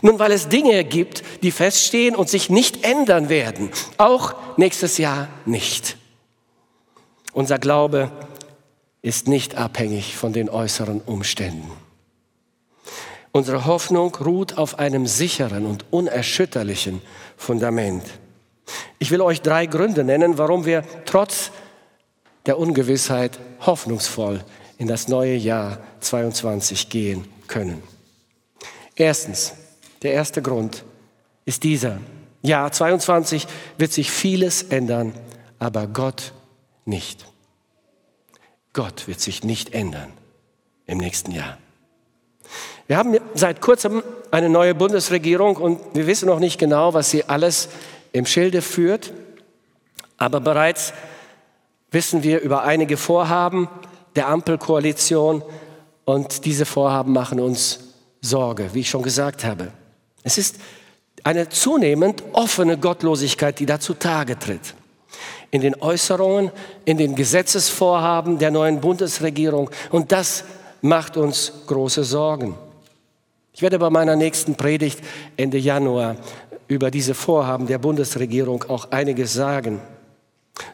[0.00, 3.70] Nun, weil es Dinge gibt, die feststehen und sich nicht ändern werden.
[3.98, 5.98] Auch nächstes Jahr nicht.
[7.34, 8.10] Unser Glaube
[9.02, 11.70] ist nicht abhängig von den äußeren Umständen.
[13.36, 17.02] Unsere Hoffnung ruht auf einem sicheren und unerschütterlichen
[17.36, 18.04] Fundament.
[18.98, 21.50] Ich will euch drei Gründe nennen, warum wir trotz
[22.46, 24.44] der Ungewissheit hoffnungsvoll
[24.78, 27.82] in das neue Jahr 22 gehen können.
[28.94, 29.54] Erstens,
[30.02, 30.84] der erste Grund
[31.44, 32.00] ist dieser.
[32.42, 33.46] Jahr 22
[33.76, 35.12] wird sich vieles ändern,
[35.58, 36.32] aber Gott
[36.84, 37.26] nicht.
[38.72, 40.12] Gott wird sich nicht ändern
[40.86, 41.58] im nächsten Jahr.
[42.88, 47.24] Wir haben seit kurzem eine neue Bundesregierung und wir wissen noch nicht genau, was sie
[47.24, 47.68] alles
[48.12, 49.12] im Schilde führt.
[50.18, 50.92] Aber bereits
[51.90, 53.68] wissen wir über einige Vorhaben
[54.14, 55.42] der Ampelkoalition
[56.04, 57.80] und diese Vorhaben machen uns
[58.20, 59.72] Sorge, wie ich schon gesagt habe.
[60.22, 60.56] Es ist
[61.24, 64.74] eine zunehmend offene Gottlosigkeit, die da zutage tritt.
[65.50, 66.52] In den Äußerungen,
[66.84, 69.70] in den Gesetzesvorhaben der neuen Bundesregierung.
[69.90, 70.44] Und das
[70.82, 72.56] macht uns große Sorgen.
[73.56, 75.00] Ich werde bei meiner nächsten Predigt
[75.38, 76.16] Ende Januar
[76.68, 79.80] über diese Vorhaben der Bundesregierung auch einiges sagen.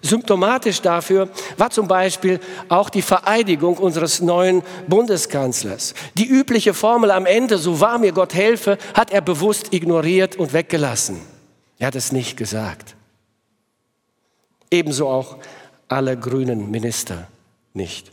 [0.00, 5.94] Symptomatisch dafür war zum Beispiel auch die Vereidigung unseres neuen Bundeskanzlers.
[6.18, 10.52] Die übliche Formel am Ende, so wahr mir Gott helfe, hat er bewusst ignoriert und
[10.52, 11.20] weggelassen.
[11.78, 12.96] Er hat es nicht gesagt.
[14.72, 15.36] Ebenso auch
[15.86, 17.28] alle grünen Minister
[17.74, 18.10] nicht.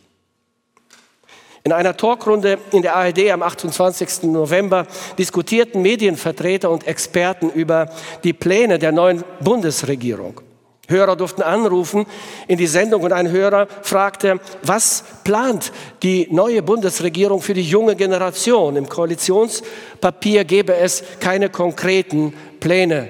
[1.70, 4.24] In einer Talkrunde in der ARD am 28.
[4.24, 4.88] November
[5.20, 7.92] diskutierten Medienvertreter und Experten über
[8.24, 10.42] die Pläne der neuen Bundesregierung.
[10.88, 12.08] Hörer durften anrufen
[12.48, 17.96] in die Sendung und ein Hörer fragte, was plant die neue Bundesregierung für die junge
[17.96, 18.76] Generation?
[18.76, 23.10] Im Koalitionspapier gäbe es keine konkreten Pläne.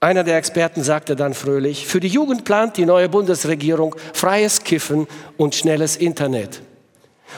[0.00, 5.08] Einer der Experten sagte dann fröhlich, für die Jugend plant die neue Bundesregierung freies Kiffen
[5.36, 6.62] und schnelles Internet.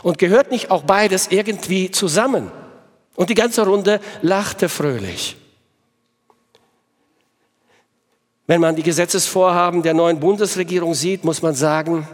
[0.02, 2.50] Und gehört nicht auch beides irgendwie zusammen?
[3.16, 5.36] Und die ganze Runde lachte fröhlich.
[8.46, 12.06] Wenn man die Gesetzesvorhaben der neuen Bundesregierung sieht, muss man sagen,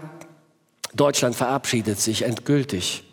[0.94, 3.04] Deutschland verabschiedet sich endgültig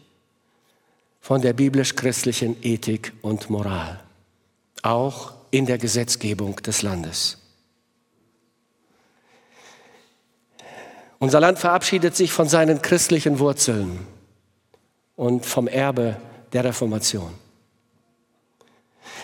[1.20, 4.00] von der biblisch-christlichen Ethik und Moral,
[4.82, 7.38] auch in der Gesetzgebung des Landes.
[11.20, 14.00] Unser Land verabschiedet sich von seinen christlichen Wurzeln
[15.16, 16.18] und vom Erbe
[16.54, 17.32] der Reformation.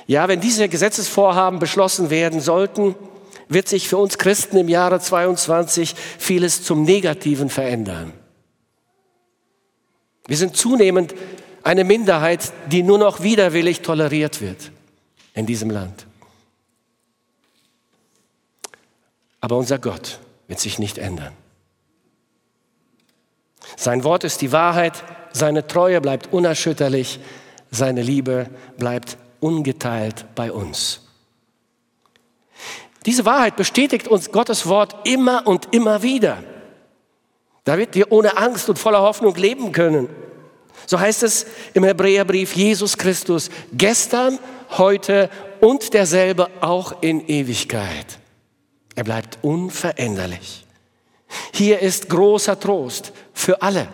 [0.05, 2.93] Ja, wenn diese Gesetzesvorhaben beschlossen werden sollten,
[3.47, 8.13] wird sich für uns Christen im Jahre 22 vieles zum Negativen verändern.
[10.27, 11.15] Wir sind zunehmend
[11.63, 14.71] eine Minderheit, die nur noch widerwillig toleriert wird
[15.33, 16.05] in diesem Land.
[19.41, 21.33] Aber unser Gott wird sich nicht ändern.
[23.77, 27.19] Sein Wort ist die Wahrheit, seine Treue bleibt unerschütterlich,
[27.71, 31.01] seine Liebe bleibt ungeteilt bei uns.
[33.05, 36.43] Diese Wahrheit bestätigt uns Gottes Wort immer und immer wieder,
[37.63, 40.09] damit wir ohne Angst und voller Hoffnung leben können.
[40.85, 44.39] So heißt es im Hebräerbrief Jesus Christus, gestern,
[44.77, 45.29] heute
[45.61, 48.19] und derselbe auch in Ewigkeit.
[48.99, 50.65] Er bleibt unveränderlich.
[51.53, 53.87] Hier ist großer Trost für alle,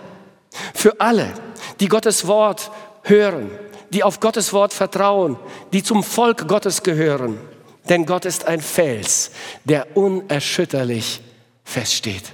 [0.73, 1.31] für alle,
[1.79, 2.71] die Gottes Wort
[3.03, 3.51] hören,
[3.91, 5.37] die auf Gottes Wort vertrauen,
[5.73, 7.37] die zum Volk Gottes gehören.
[7.87, 9.29] Denn Gott ist ein Fels,
[9.63, 11.21] der unerschütterlich
[11.63, 12.33] feststeht.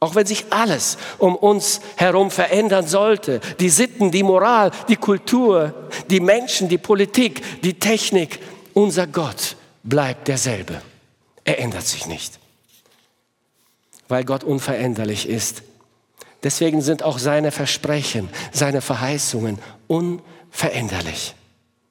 [0.00, 5.72] Auch wenn sich alles um uns herum verändern sollte, die Sitten, die Moral, die Kultur,
[6.10, 8.40] die Menschen, die Politik, die Technik,
[8.74, 10.82] unser Gott bleibt derselbe.
[11.44, 12.38] Er ändert sich nicht,
[14.08, 15.62] weil Gott unveränderlich ist.
[16.42, 21.34] Deswegen sind auch seine Versprechen, seine Verheißungen unveränderlich.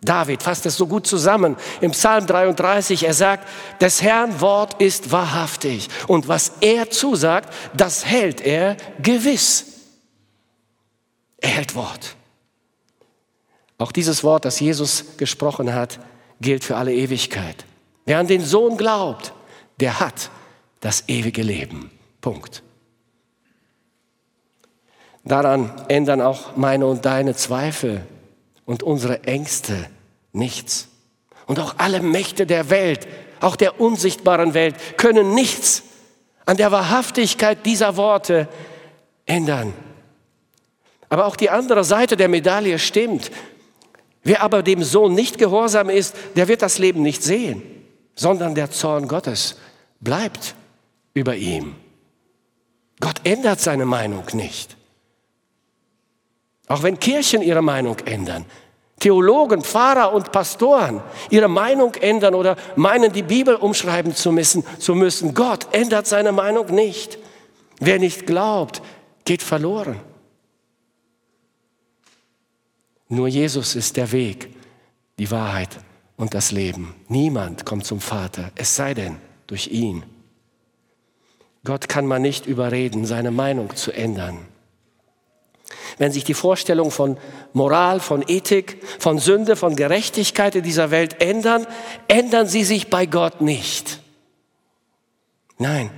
[0.04, 3.04] David fasst es so gut zusammen im Psalm 33.
[3.04, 3.48] Er sagt,
[3.80, 9.66] des Herrn Wort ist wahrhaftig und was er zusagt, das hält er gewiss.
[11.38, 12.16] Er hält Wort.
[13.78, 16.00] Auch dieses Wort, das Jesus gesprochen hat,
[16.40, 17.66] gilt für alle Ewigkeit.
[18.06, 19.34] Wer an den Sohn glaubt,
[19.82, 20.30] der hat
[20.80, 21.92] das ewige Leben.
[22.22, 22.64] Punkt.
[25.24, 28.02] Daran ändern auch meine und deine Zweifel
[28.66, 29.88] und unsere Ängste
[30.32, 30.88] nichts.
[31.46, 33.08] Und auch alle Mächte der Welt,
[33.40, 35.84] auch der unsichtbaren Welt, können nichts
[36.46, 38.48] an der Wahrhaftigkeit dieser Worte
[39.26, 39.74] ändern.
[41.10, 43.32] Aber auch die andere Seite der Medaille stimmt.
[44.24, 47.62] Wer aber dem Sohn nicht gehorsam ist, der wird das Leben nicht sehen,
[48.16, 49.58] sondern der Zorn Gottes
[50.02, 50.56] bleibt
[51.14, 51.76] über ihm.
[53.00, 54.76] Gott ändert seine Meinung nicht.
[56.68, 58.46] Auch wenn Kirchen ihre Meinung ändern,
[59.00, 64.94] Theologen, Pfarrer und Pastoren ihre Meinung ändern oder meinen, die Bibel umschreiben zu müssen, zu
[64.94, 65.34] müssen.
[65.34, 67.18] Gott ändert seine Meinung nicht.
[67.80, 68.84] Wer nicht glaubt,
[69.26, 70.00] geht verloren.
[73.10, 74.56] Nur Jesus ist der Weg,
[75.18, 75.80] die Wahrheit
[76.16, 76.94] und das Leben.
[77.08, 79.18] Niemand kommt zum Vater, es sei denn
[79.52, 80.04] durch ihn.
[81.66, 84.48] Gott kann man nicht überreden, seine Meinung zu ändern.
[85.98, 87.18] Wenn sich die Vorstellungen von
[87.52, 91.68] Moral, von Ethik, von Sünde, von Gerechtigkeit in dieser Welt ändern,
[92.08, 94.00] ändern sie sich bei Gott nicht.
[95.58, 95.92] Nein,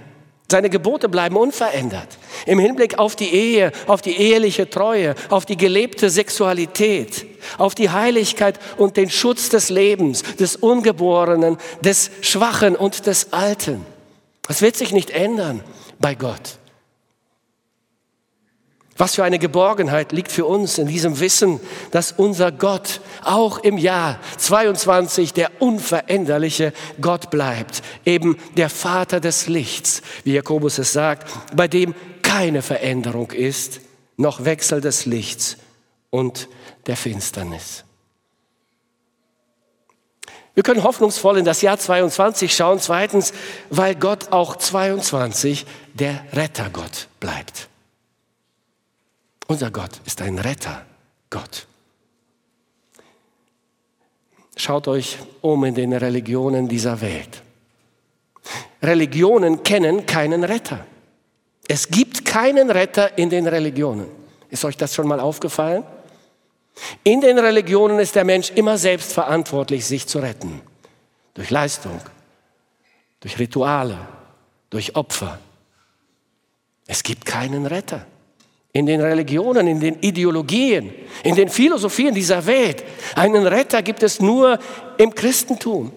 [0.49, 2.17] seine Gebote bleiben unverändert.
[2.47, 7.89] Im Hinblick auf die Ehe, auf die eheliche Treue, auf die gelebte Sexualität, auf die
[7.89, 13.85] Heiligkeit und den Schutz des Lebens, des Ungeborenen, des Schwachen und des Alten.
[14.47, 15.63] Das wird sich nicht ändern
[15.99, 16.57] bei Gott.
[18.95, 23.77] Was für eine Geborgenheit liegt für uns in diesem Wissen, dass unser Gott auch im
[23.79, 31.27] Jahr 22 der unveränderliche Gott bleibt, eben der Vater des Lichts, wie Jakobus es sagt,
[31.55, 33.81] bei dem keine Veränderung ist,
[34.17, 35.57] noch Wechsel des Lichts
[36.11, 36.47] und
[36.87, 37.83] der Finsternis.
[40.53, 43.33] Wir können hoffnungsvoll in das Jahr 22 schauen, zweitens,
[43.69, 47.69] weil Gott auch 22 der Rettergott bleibt.
[49.47, 51.67] Unser Gott ist ein Rettergott.
[54.55, 57.41] Schaut euch um in den Religionen dieser Welt.
[58.81, 60.85] Religionen kennen keinen Retter.
[61.67, 64.07] Es gibt keinen Retter in den Religionen.
[64.49, 65.83] Ist euch das schon mal aufgefallen?
[67.03, 70.61] In den Religionen ist der Mensch immer selbst verantwortlich, sich zu retten.
[71.33, 71.99] Durch Leistung,
[73.19, 73.97] durch Rituale,
[74.69, 75.39] durch Opfer.
[76.87, 78.05] Es gibt keinen Retter.
[78.71, 80.91] In den Religionen, in den Ideologien,
[81.23, 82.83] in den Philosophien dieser Welt.
[83.15, 84.57] Einen Retter gibt es nur
[84.97, 85.91] im Christentum.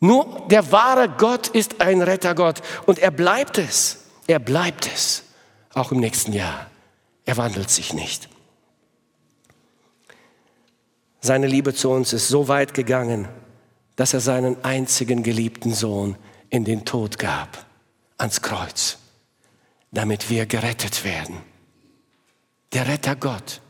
[0.00, 3.98] Nur der wahre Gott ist ein Rettergott und er bleibt es.
[4.26, 5.24] Er bleibt es.
[5.74, 6.66] Auch im nächsten Jahr.
[7.24, 8.28] Er wandelt sich nicht.
[11.24, 13.28] Seine Liebe zu uns ist so weit gegangen,
[13.94, 16.16] dass er seinen einzigen geliebten Sohn
[16.50, 17.64] in den Tod gab,
[18.18, 18.98] ans Kreuz,
[19.92, 21.36] damit wir gerettet werden.
[22.72, 23.60] Der Retter Gott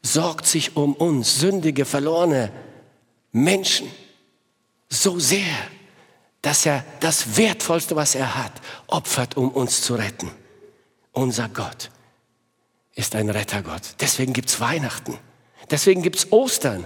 [0.00, 2.50] sorgt sich um uns, sündige, verlorene
[3.30, 3.90] Menschen,
[4.88, 5.54] so sehr,
[6.40, 8.52] dass er das Wertvollste, was er hat,
[8.86, 10.30] opfert, um uns zu retten.
[11.12, 11.90] Unser Gott
[12.94, 13.96] ist ein Rettergott.
[14.00, 15.18] Deswegen gibt es Weihnachten.
[15.70, 16.84] Deswegen gibt es Ostern.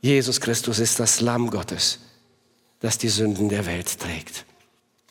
[0.00, 2.00] Jesus Christus ist das Lamm Gottes,
[2.80, 4.44] das die Sünden der Welt trägt.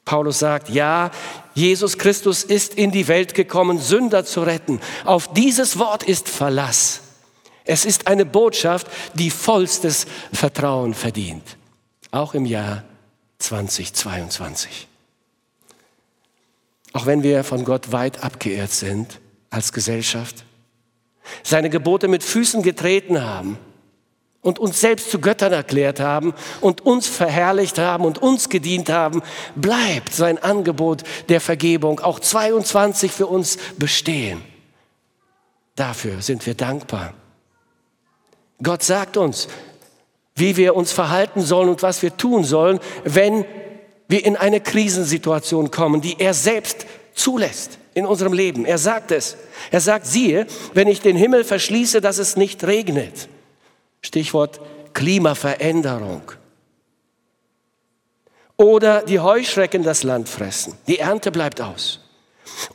[0.05, 1.11] Paulus sagt, ja,
[1.55, 4.81] Jesus Christus ist in die Welt gekommen, Sünder zu retten.
[5.05, 7.01] Auf dieses Wort ist Verlass.
[7.65, 11.57] Es ist eine Botschaft, die vollstes Vertrauen verdient.
[12.11, 12.83] Auch im Jahr
[13.39, 14.87] 2022.
[16.91, 20.45] Auch wenn wir von Gott weit abgeehrt sind als Gesellschaft,
[21.43, 23.57] seine Gebote mit Füßen getreten haben
[24.41, 29.23] und uns selbst zu Göttern erklärt haben und uns verherrlicht haben und uns gedient haben,
[29.55, 34.41] bleibt sein Angebot der Vergebung auch 22 für uns bestehen.
[35.75, 37.13] Dafür sind wir dankbar.
[38.61, 39.47] Gott sagt uns,
[40.35, 43.45] wie wir uns verhalten sollen und was wir tun sollen, wenn
[44.07, 48.65] wir in eine Krisensituation kommen, die er selbst zulässt in unserem Leben.
[48.65, 49.37] Er sagt es.
[49.71, 53.27] Er sagt, siehe, wenn ich den Himmel verschließe, dass es nicht regnet.
[54.01, 54.59] Stichwort
[54.93, 56.23] Klimaveränderung.
[58.57, 60.77] Oder die Heuschrecken das Land fressen.
[60.87, 61.99] Die Ernte bleibt aus.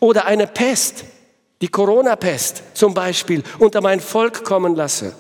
[0.01, 1.05] Oder eine Pest,
[1.61, 5.15] die Corona-Pest zum Beispiel, unter mein Volk kommen lasse.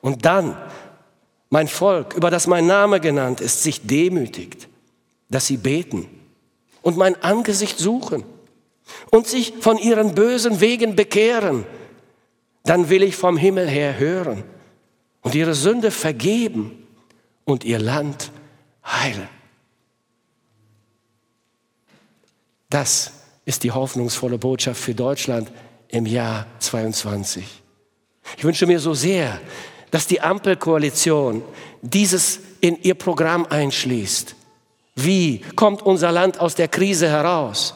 [0.00, 0.56] Und dann
[1.48, 4.68] mein Volk, über das mein Name genannt ist, sich demütigt,
[5.28, 6.08] dass sie beten
[6.82, 8.24] und mein Angesicht suchen
[9.10, 11.64] und sich von ihren bösen Wegen bekehren,
[12.64, 14.44] dann will ich vom Himmel her hören
[15.22, 16.86] und ihre Sünde vergeben
[17.44, 18.30] und ihr Land
[18.84, 19.28] heilen.
[22.70, 23.12] Das
[23.44, 25.50] ist die hoffnungsvolle Botschaft für Deutschland
[25.88, 27.44] im Jahr 22.
[28.36, 29.40] Ich wünsche mir so sehr,
[29.90, 31.42] dass die Ampelkoalition
[31.82, 34.34] dieses in ihr Programm einschließt.
[34.94, 37.74] Wie kommt unser Land aus der Krise heraus?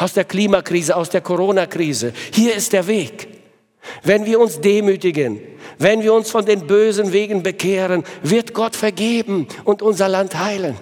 [0.00, 2.12] Aus der Klimakrise, aus der Corona-Krise.
[2.32, 3.28] Hier ist der Weg.
[4.02, 5.40] Wenn wir uns demütigen,
[5.78, 10.76] wenn wir uns von den bösen Wegen bekehren, wird Gott vergeben und unser Land heilen.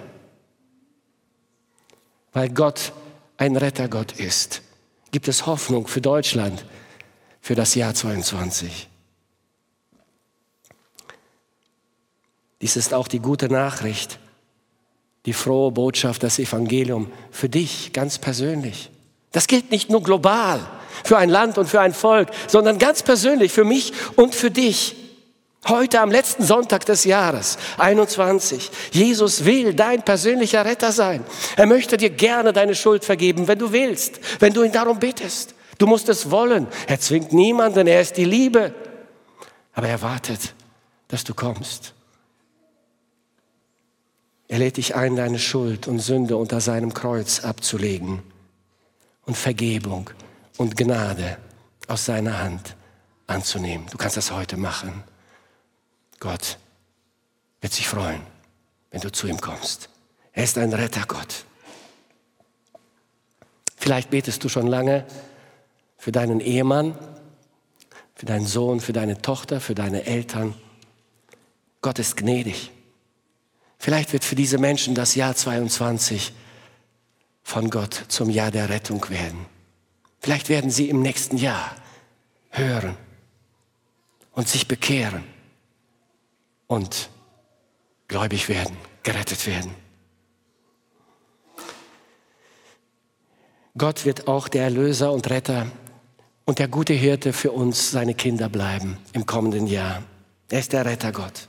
[2.31, 2.93] Weil Gott
[3.37, 4.61] ein Rettergott ist,
[5.11, 6.65] gibt es Hoffnung für Deutschland
[7.41, 8.87] für das Jahr 22.
[12.61, 14.19] Dies ist auch die gute Nachricht,
[15.25, 18.91] die frohe Botschaft, das Evangelium für dich ganz persönlich.
[19.31, 20.59] Das gilt nicht nur global
[21.03, 24.95] für ein Land und für ein Volk, sondern ganz persönlich für mich und für dich.
[25.67, 28.71] Heute am letzten Sonntag des Jahres 21.
[28.91, 31.23] Jesus will dein persönlicher Retter sein.
[31.57, 35.53] Er möchte dir gerne deine Schuld vergeben, wenn du willst, wenn du ihn darum bittest.
[35.77, 36.67] Du musst es wollen.
[36.87, 38.73] Er zwingt niemanden, er ist die Liebe.
[39.73, 40.53] Aber er wartet,
[41.09, 41.93] dass du kommst.
[44.47, 48.23] Er lädt dich ein, deine Schuld und Sünde unter seinem Kreuz abzulegen
[49.29, 50.09] und Vergebung
[50.57, 51.37] und Gnade
[51.87, 52.75] aus seiner Hand
[53.27, 53.85] anzunehmen.
[53.91, 55.03] Du kannst das heute machen.
[56.19, 56.57] Gott
[57.61, 58.23] wird sich freuen,
[58.89, 59.89] wenn du zu ihm kommst.
[60.33, 61.45] Er ist ein Rettergott.
[63.75, 65.05] Vielleicht betest du schon lange
[65.99, 66.97] für deinen Ehemann,
[68.15, 70.55] für deinen Sohn, für deine Tochter, für deine Eltern.
[71.81, 72.71] Gott ist gnädig.
[73.77, 76.33] Vielleicht wird für diese Menschen das Jahr 22
[77.49, 79.47] von Gott zum Jahr der Rettung werden.
[80.19, 81.75] Vielleicht werden sie im nächsten Jahr
[82.51, 82.95] hören
[84.33, 85.23] und sich bekehren
[86.67, 87.09] und
[88.07, 89.73] gläubig werden, gerettet werden.
[93.75, 95.65] Gott wird auch der Erlöser und Retter
[96.45, 100.03] und der gute Hirte für uns, seine Kinder bleiben im kommenden Jahr.
[100.51, 101.47] Er ist der Retter Gott.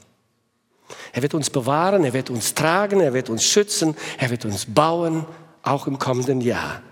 [1.13, 4.65] Er wird uns bewahren, er wird uns tragen, er wird uns schützen, er wird uns
[4.65, 5.27] bauen,
[5.63, 6.83] auch im kommenden Jahr.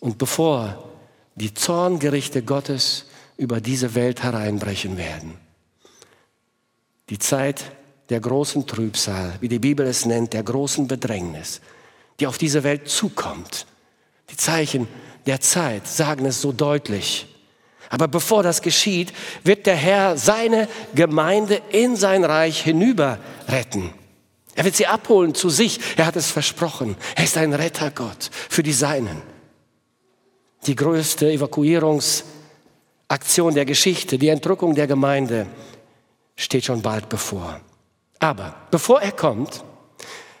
[0.00, 0.90] Und bevor
[1.34, 5.38] die Zorngerichte Gottes über diese Welt hereinbrechen werden,
[7.10, 7.72] die Zeit
[8.08, 11.60] der großen Trübsal, wie die Bibel es nennt, der großen Bedrängnis,
[12.20, 13.66] die auf diese Welt zukommt.
[14.30, 14.88] Die Zeichen
[15.26, 17.26] der Zeit sagen es so deutlich.
[17.88, 19.12] Aber bevor das geschieht,
[19.44, 23.92] wird der Herr seine Gemeinde in sein Reich hinüber retten.
[24.56, 25.78] Er wird sie abholen zu sich.
[25.96, 26.96] Er hat es versprochen.
[27.14, 29.20] Er ist ein Rettergott für die Seinen.
[30.66, 35.46] Die größte Evakuierungsaktion der Geschichte, die Entrückung der Gemeinde,
[36.34, 37.60] steht schon bald bevor.
[38.18, 39.62] Aber bevor er kommt,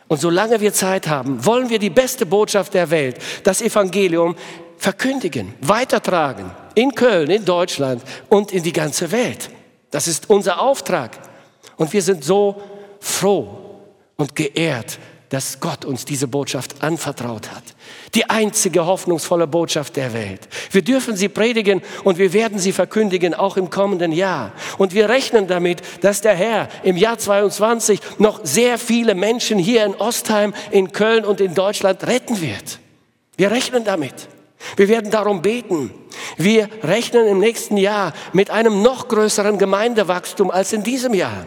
[0.08, 4.36] und solange wir Zeit haben, wollen wir die beste Botschaft der Welt, das Evangelium,
[4.78, 6.50] verkündigen, weitertragen.
[6.74, 9.50] In Köln, in Deutschland und in die ganze Welt.
[9.90, 11.18] Das ist unser Auftrag.
[11.76, 12.62] Und wir sind so
[13.00, 13.65] froh
[14.16, 14.98] und geehrt,
[15.28, 17.64] dass Gott uns diese Botschaft anvertraut hat.
[18.14, 20.40] Die einzige hoffnungsvolle Botschaft der Welt.
[20.70, 24.52] Wir dürfen sie predigen und wir werden sie verkündigen, auch im kommenden Jahr.
[24.78, 29.84] Und wir rechnen damit, dass der Herr im Jahr 22 noch sehr viele Menschen hier
[29.84, 32.78] in Ostheim, in Köln und in Deutschland retten wird.
[33.36, 34.28] Wir rechnen damit.
[34.76, 35.90] Wir werden darum beten.
[36.36, 41.46] Wir rechnen im nächsten Jahr mit einem noch größeren Gemeindewachstum als in diesem Jahr.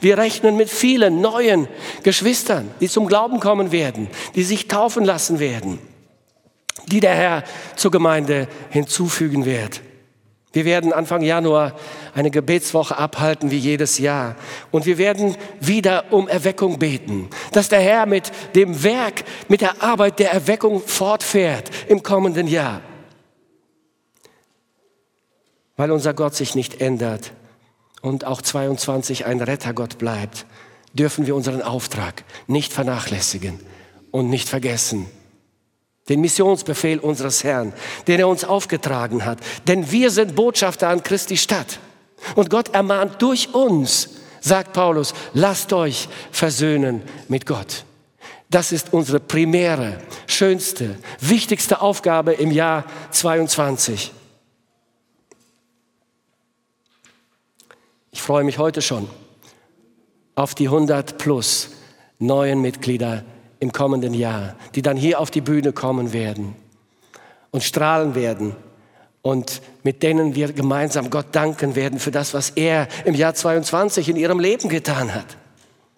[0.00, 1.68] Wir rechnen mit vielen neuen
[2.02, 5.78] Geschwistern, die zum Glauben kommen werden, die sich taufen lassen werden,
[6.86, 7.44] die der Herr
[7.76, 9.80] zur Gemeinde hinzufügen wird.
[10.56, 11.74] Wir werden Anfang Januar
[12.14, 14.36] eine Gebetswoche abhalten wie jedes Jahr.
[14.70, 19.82] Und wir werden wieder um Erweckung beten, dass der Herr mit dem Werk, mit der
[19.82, 22.80] Arbeit der Erweckung fortfährt im kommenden Jahr.
[25.76, 27.32] Weil unser Gott sich nicht ändert,
[28.06, 30.46] und auch 22 ein Rettergott bleibt,
[30.92, 33.58] dürfen wir unseren Auftrag nicht vernachlässigen
[34.12, 35.06] und nicht vergessen.
[36.08, 37.72] Den Missionsbefehl unseres Herrn,
[38.06, 39.40] den er uns aufgetragen hat.
[39.66, 41.80] Denn wir sind Botschafter an Christi Stadt.
[42.36, 47.84] Und Gott ermahnt durch uns, sagt Paulus, lasst euch versöhnen mit Gott.
[48.48, 49.98] Das ist unsere primäre,
[50.28, 54.12] schönste, wichtigste Aufgabe im Jahr 22.
[58.16, 59.06] Ich freue mich heute schon
[60.36, 61.68] auf die 100 plus
[62.18, 63.24] neuen Mitglieder
[63.60, 66.56] im kommenden Jahr, die dann hier auf die Bühne kommen werden
[67.50, 68.56] und strahlen werden
[69.20, 74.08] und mit denen wir gemeinsam Gott danken werden für das, was er im Jahr 22
[74.08, 75.36] in ihrem Leben getan hat.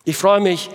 [0.04, 0.70] Ich freue mich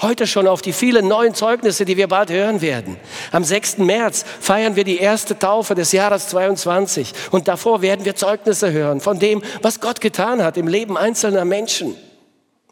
[0.00, 2.96] heute schon auf die vielen neuen Zeugnisse, die wir bald hören werden.
[3.32, 3.78] Am 6.
[3.78, 9.00] März feiern wir die erste Taufe des Jahres 22 und davor werden wir Zeugnisse hören
[9.00, 11.96] von dem, was Gott getan hat im Leben einzelner Menschen.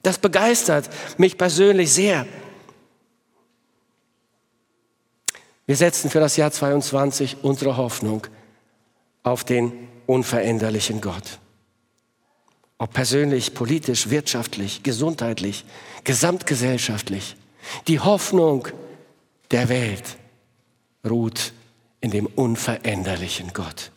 [0.03, 2.27] Das begeistert mich persönlich sehr.
[5.67, 8.25] Wir setzen für das Jahr 22 unsere Hoffnung
[9.25, 11.41] auf den unveränderlichen Gott.
[12.79, 15.65] Ob persönlich, politisch, wirtschaftlich, gesundheitlich,
[16.05, 17.37] gesamtgesellschaftlich.
[17.89, 18.69] Die Hoffnung
[19.51, 20.17] der Welt
[21.09, 21.53] ruht
[22.01, 23.91] in dem unveränderlichen Gott.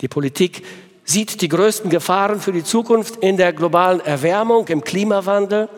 [0.00, 0.64] Die Politik
[1.04, 5.68] sieht die größten Gefahren für die Zukunft in der globalen Erwärmung, im Klimawandel,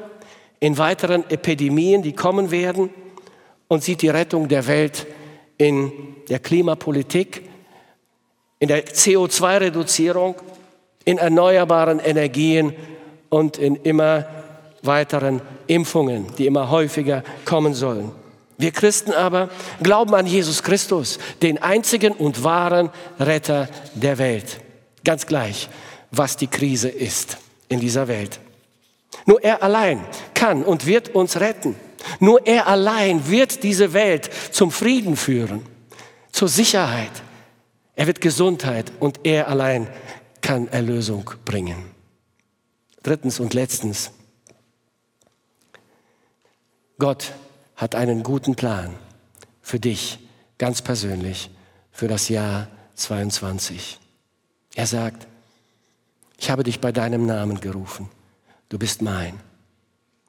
[0.60, 2.90] in weiteren Epidemien, die kommen werden
[3.68, 5.06] und sieht die Rettung der Welt
[5.56, 5.92] in
[6.28, 7.42] der Klimapolitik,
[8.58, 10.34] in der CO2-Reduzierung
[11.08, 12.74] in erneuerbaren Energien
[13.30, 14.26] und in immer
[14.82, 18.12] weiteren Impfungen, die immer häufiger kommen sollen.
[18.58, 19.48] Wir Christen aber
[19.82, 24.60] glauben an Jesus Christus, den einzigen und wahren Retter der Welt.
[25.02, 25.70] Ganz gleich,
[26.10, 27.38] was die Krise ist
[27.70, 28.38] in dieser Welt.
[29.24, 30.04] Nur er allein
[30.34, 31.74] kann und wird uns retten.
[32.20, 35.64] Nur er allein wird diese Welt zum Frieden führen,
[36.32, 37.12] zur Sicherheit.
[37.96, 39.88] Er wird Gesundheit und er allein
[40.40, 41.90] kann Erlösung bringen.
[43.02, 44.10] Drittens und letztens,
[46.98, 47.32] Gott
[47.76, 48.94] hat einen guten Plan
[49.62, 50.18] für dich
[50.58, 51.50] ganz persönlich
[51.92, 53.98] für das Jahr 22.
[54.74, 55.26] Er sagt,
[56.38, 58.08] ich habe dich bei deinem Namen gerufen,
[58.68, 59.40] du bist mein.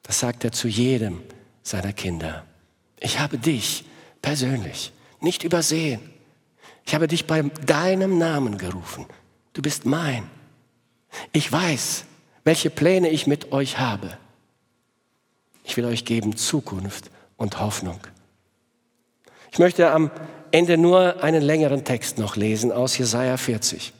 [0.02, 1.22] Das sagt er zu jedem
[1.62, 2.44] seiner Kinder.
[2.98, 3.84] Ich habe dich
[4.22, 6.00] persönlich nicht übersehen.
[6.86, 9.06] Ich habe dich bei deinem Namen gerufen.
[9.52, 10.28] Du bist mein.
[11.32, 12.04] Ich weiß,
[12.44, 14.16] welche Pläne ich mit euch habe.
[15.64, 18.00] Ich will euch geben Zukunft und Hoffnung.
[19.52, 20.10] Ich möchte am
[20.52, 23.92] Ende nur einen längeren Text noch lesen aus Jesaja 40.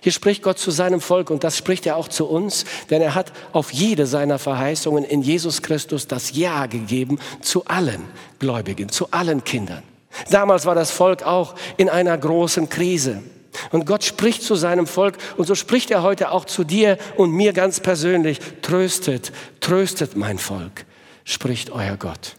[0.00, 3.14] Hier spricht Gott zu seinem Volk und das spricht er auch zu uns, denn er
[3.14, 8.02] hat auf jede seiner Verheißungen in Jesus Christus das Ja gegeben zu allen
[8.38, 9.82] Gläubigen, zu allen Kindern.
[10.30, 13.22] Damals war das Volk auch in einer großen Krise.
[13.70, 17.30] Und Gott spricht zu seinem Volk und so spricht er heute auch zu dir und
[17.30, 18.40] mir ganz persönlich.
[18.62, 20.84] Tröstet, tröstet mein Volk,
[21.24, 22.36] spricht euer Gott.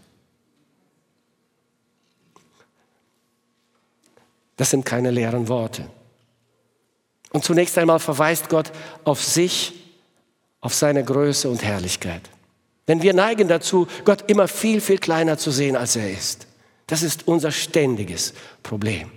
[4.58, 5.86] Das sind keine leeren Worte.
[7.32, 8.72] Und zunächst einmal verweist Gott
[9.04, 9.74] auf sich,
[10.62, 12.22] auf seine Größe und Herrlichkeit.
[12.88, 16.48] Denn wir neigen dazu, Gott immer viel, viel kleiner zu sehen, als er ist.
[16.88, 19.12] Das ist unser ständiges Problem.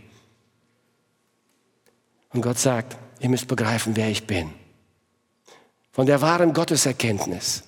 [2.33, 4.51] Und Gott sagt, ihr müsst begreifen, wer ich bin.
[5.93, 7.65] Von der wahren Gotteserkenntnis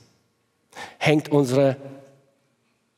[0.99, 1.77] hängt unsere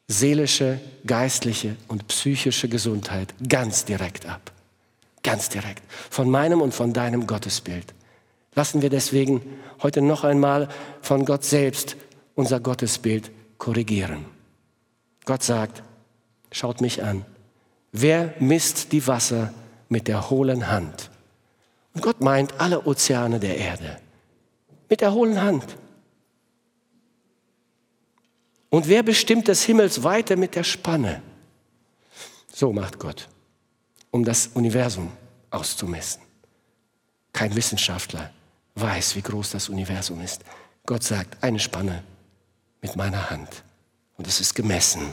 [0.08, 4.52] seelische, geistliche und psychische Gesundheit ganz direkt ab.
[5.22, 5.82] Ganz direkt.
[6.10, 7.94] Von meinem und von deinem Gottesbild.
[8.54, 9.40] Lassen wir deswegen
[9.82, 10.68] heute noch einmal
[11.00, 11.96] von Gott selbst
[12.34, 14.26] unser Gottesbild korrigieren.
[15.24, 15.82] Gott sagt,
[16.50, 17.24] schaut mich an.
[17.92, 19.54] Wer misst die Wasser
[19.88, 21.11] mit der hohlen Hand?
[21.94, 23.98] Und Gott meint alle Ozeane der Erde.
[24.88, 25.76] Mit der hohlen Hand.
[28.70, 31.22] Und wer bestimmt des Himmels Weite mit der Spanne?
[32.52, 33.28] So macht Gott
[34.12, 35.10] um das Universum
[35.50, 36.22] auszumessen.
[37.32, 38.30] Kein Wissenschaftler
[38.76, 40.42] weiß, wie groß das Universum ist.
[40.86, 42.04] Gott sagt, eine Spanne
[42.80, 43.64] mit meiner Hand.
[44.16, 45.12] Und es ist gemessen.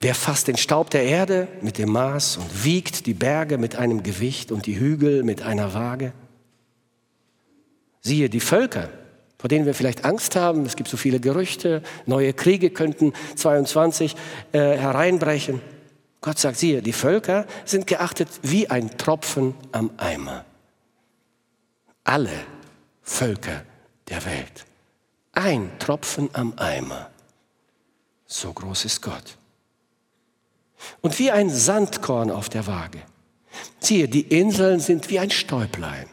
[0.00, 4.02] Wer fasst den Staub der Erde mit dem Maß und wiegt die Berge mit einem
[4.02, 6.12] Gewicht und die Hügel mit einer Waage?
[8.00, 8.90] Siehe, die Völker
[9.38, 10.66] vor denen wir vielleicht Angst haben.
[10.66, 14.16] Es gibt so viele Gerüchte, neue Kriege könnten 22
[14.52, 15.60] äh, hereinbrechen.
[16.20, 20.44] Gott sagt, siehe, die Völker sind geachtet wie ein Tropfen am Eimer.
[22.02, 22.32] Alle
[23.02, 23.62] Völker
[24.08, 24.66] der Welt.
[25.32, 27.10] Ein Tropfen am Eimer.
[28.26, 29.38] So groß ist Gott.
[31.00, 33.00] Und wie ein Sandkorn auf der Waage.
[33.80, 36.06] Siehe, die Inseln sind wie ein Stäublein.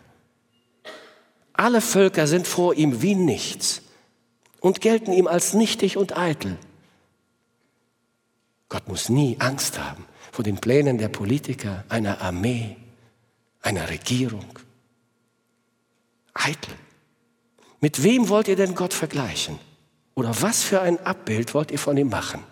[1.54, 3.82] Alle Völker sind vor ihm wie nichts
[4.60, 6.58] und gelten ihm als nichtig und eitel.
[8.70, 12.76] Gott muss nie Angst haben vor den Plänen der Politiker, einer Armee,
[13.62, 14.60] einer Regierung.
[16.34, 16.74] Eitel.
[17.80, 19.60] Mit wem wollt ihr denn Gott vergleichen?
[20.14, 22.44] Oder was für ein Abbild wollt ihr von ihm machen?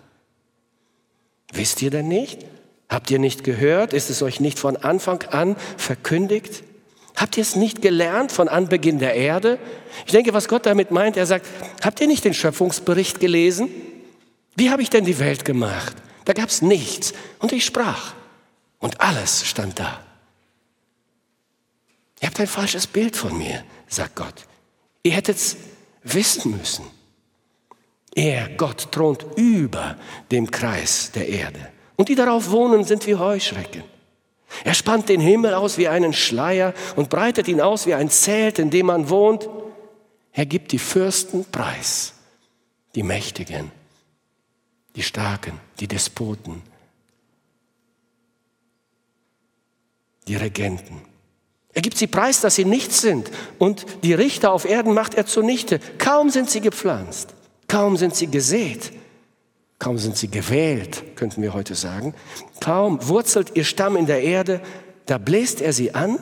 [1.53, 2.45] Wisst ihr denn nicht?
[2.89, 3.93] Habt ihr nicht gehört?
[3.93, 6.63] Ist es euch nicht von Anfang an verkündigt?
[7.15, 9.59] Habt ihr es nicht gelernt von Anbeginn der Erde?
[10.05, 11.45] Ich denke, was Gott damit meint, er sagt,
[11.83, 13.69] habt ihr nicht den Schöpfungsbericht gelesen?
[14.55, 15.95] Wie habe ich denn die Welt gemacht?
[16.25, 17.13] Da gab es nichts.
[17.39, 18.13] Und ich sprach.
[18.79, 20.03] Und alles stand da.
[22.21, 24.45] Ihr habt ein falsches Bild von mir, sagt Gott.
[25.03, 25.57] Ihr hättet es
[26.03, 26.85] wissen müssen.
[28.15, 29.97] Er, Gott, thront über
[30.31, 31.59] dem Kreis der Erde.
[31.95, 33.83] Und die darauf wohnen, sind wie Heuschrecken.
[34.63, 38.59] Er spannt den Himmel aus wie einen Schleier und breitet ihn aus wie ein Zelt,
[38.59, 39.49] in dem man wohnt.
[40.31, 42.13] Er gibt die Fürsten preis,
[42.95, 43.71] die Mächtigen,
[44.95, 46.61] die Starken, die Despoten,
[50.27, 51.01] die Regenten.
[51.73, 53.31] Er gibt sie preis, dass sie nichts sind.
[53.57, 55.79] Und die Richter auf Erden macht er zunichte.
[55.97, 57.33] Kaum sind sie gepflanzt,
[57.73, 58.91] kaum sind sie gesät,
[59.83, 62.13] Kaum sind sie gewählt, könnten wir heute sagen.
[62.61, 64.61] Kaum wurzelt ihr Stamm in der Erde,
[65.07, 66.19] da bläst er sie an,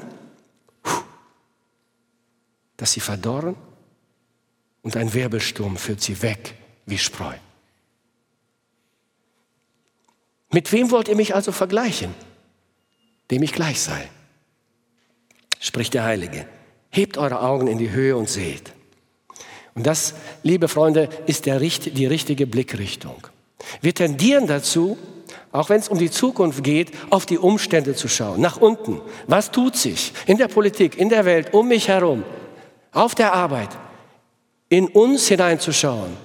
[2.76, 3.56] dass sie verdorren
[4.82, 6.56] und ein Wirbelsturm führt sie weg
[6.88, 7.36] wie Spreu.
[10.49, 12.16] Mit wem wollt ihr mich also vergleichen?
[13.30, 14.10] Dem ich gleich sei.
[15.60, 16.47] Spricht der Heilige.
[16.89, 18.74] Hebt eure Augen in die Höhe und seht.
[19.76, 20.13] Und das,
[20.43, 23.28] liebe Freunde, ist der, die richtige Blickrichtung.
[23.82, 24.97] Wir tendieren dazu,
[25.51, 29.01] auch wenn es um die Zukunft geht, auf die Umstände zu schauen, nach unten.
[29.28, 32.24] Was tut sich in der Politik, in der Welt, um mich herum,
[32.91, 33.69] auf der Arbeit,
[34.69, 36.15] in uns hineinzuschauen.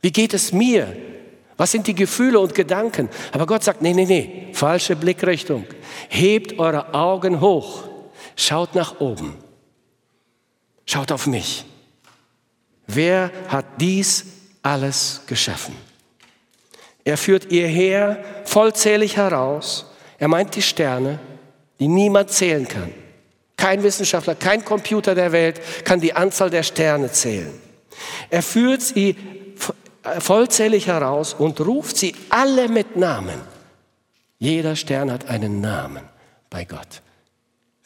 [0.00, 0.96] Wie geht es mir?
[1.56, 3.10] Was sind die Gefühle und Gedanken?
[3.32, 5.66] Aber Gott sagt, nee, nee, nee, falsche Blickrichtung.
[6.08, 7.84] Hebt eure Augen hoch.
[8.36, 9.36] Schaut nach oben.
[10.86, 11.66] Schaut auf mich.
[12.94, 14.24] Wer hat dies
[14.62, 15.76] alles geschaffen?
[17.04, 19.86] Er führt ihr Heer vollzählig heraus.
[20.18, 21.18] Er meint die Sterne,
[21.78, 22.92] die niemand zählen kann.
[23.56, 27.52] Kein Wissenschaftler, kein Computer der Welt kann die Anzahl der Sterne zählen.
[28.28, 29.16] Er führt sie
[30.18, 33.40] vollzählig heraus und ruft sie alle mit Namen.
[34.38, 36.02] Jeder Stern hat einen Namen
[36.48, 37.02] bei Gott,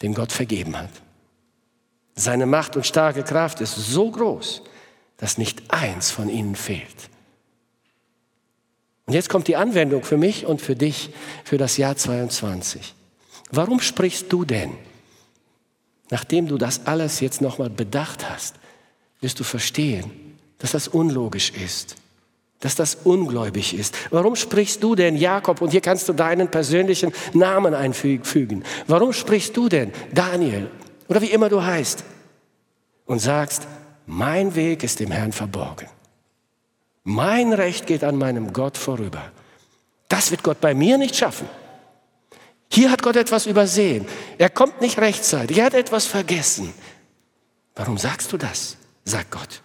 [0.03, 0.91] den Gott vergeben hat.
[2.15, 4.63] Seine Macht und starke Kraft ist so groß,
[5.25, 7.09] dass nicht eins von ihnen fehlt.
[9.07, 11.14] Und jetzt kommt die Anwendung für mich und für dich
[11.45, 12.95] für das Jahr 22.
[13.51, 14.72] Warum sprichst du denn,
[16.11, 18.57] nachdem du das alles jetzt nochmal bedacht hast,
[19.22, 20.11] wirst du verstehen,
[20.59, 21.97] dass das unlogisch ist,
[22.61, 23.97] dass das ungläubig ist.
[24.11, 28.62] Warum sprichst du denn Jakob und hier kannst du deinen persönlichen Namen einfügen?
[28.89, 30.70] Warum sprichst du denn Daniel
[31.09, 32.05] oder wie immer du heißt
[33.07, 33.66] und sagst,
[34.07, 35.89] mein Weg ist dem Herrn verborgen.
[37.05, 39.31] Mein Recht geht an meinem Gott vorüber.
[40.09, 41.49] Das wird Gott bei mir nicht schaffen.
[42.71, 44.07] Hier hat Gott etwas übersehen.
[44.39, 45.59] Er kommt nicht rechtzeitig.
[45.59, 46.73] Er hat etwas vergessen.
[47.75, 48.77] Warum sagst du das?
[49.05, 49.63] sagt Gott.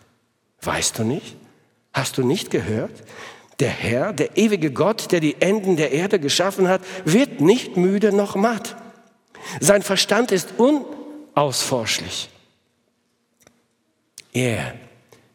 [0.61, 1.37] Weißt du nicht?
[1.93, 3.03] Hast du nicht gehört?
[3.59, 8.13] Der Herr, der ewige Gott, der die Enden der Erde geschaffen hat, wird nicht müde
[8.13, 8.75] noch matt.
[9.59, 12.29] Sein Verstand ist unausforschlich.
[14.33, 14.73] Er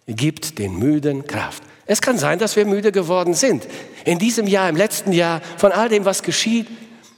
[0.06, 1.62] gibt den Müden Kraft.
[1.86, 3.66] Es kann sein, dass wir müde geworden sind.
[4.04, 6.66] In diesem Jahr, im letzten Jahr, von all dem, was geschieht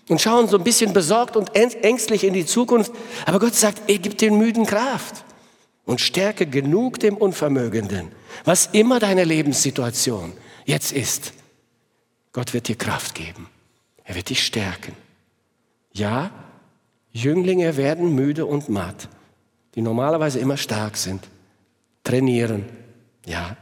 [0.08, 2.92] und schauen so ein bisschen besorgt und ängstlich in die Zukunft.
[3.26, 5.24] Aber Gott sagt, er gibt den Müden Kraft
[5.84, 8.10] und Stärke genug dem Unvermögenden.
[8.44, 10.32] Was immer deine Lebenssituation
[10.64, 11.32] jetzt ist,
[12.32, 13.48] Gott wird dir Kraft geben.
[14.04, 14.92] Er wird dich stärken.
[15.92, 16.30] Ja,
[17.12, 19.08] Jünglinge werden müde und matt,
[19.74, 21.26] die normalerweise immer stark sind.
[22.06, 22.64] Trainieren,
[23.24, 23.56] ja,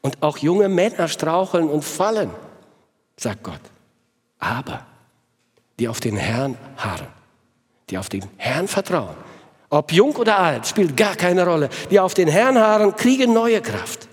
[0.00, 2.30] und auch junge Männer straucheln und fallen,
[3.16, 3.60] sagt Gott.
[4.40, 4.84] Aber
[5.78, 7.06] die auf den Herrn harren,
[7.88, 9.14] die auf den Herrn vertrauen,
[9.70, 13.62] ob jung oder alt, spielt gar keine Rolle, die auf den Herrn harren, kriegen neue
[13.62, 14.08] Kraft.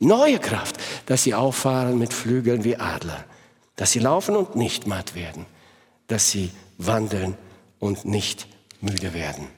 [0.00, 3.24] Neue Kraft, dass sie auffahren mit Flügeln wie Adler,
[3.76, 5.46] dass sie laufen und nicht matt werden,
[6.08, 7.38] dass sie wandeln
[7.78, 8.48] und nicht
[8.82, 9.48] müde werden.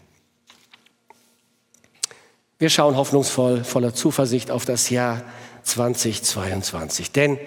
[2.60, 5.22] Wir schauen hoffnungsvoll, voller Zuversicht auf das Jahr
[5.62, 7.10] 2022.
[7.10, 7.38] Denn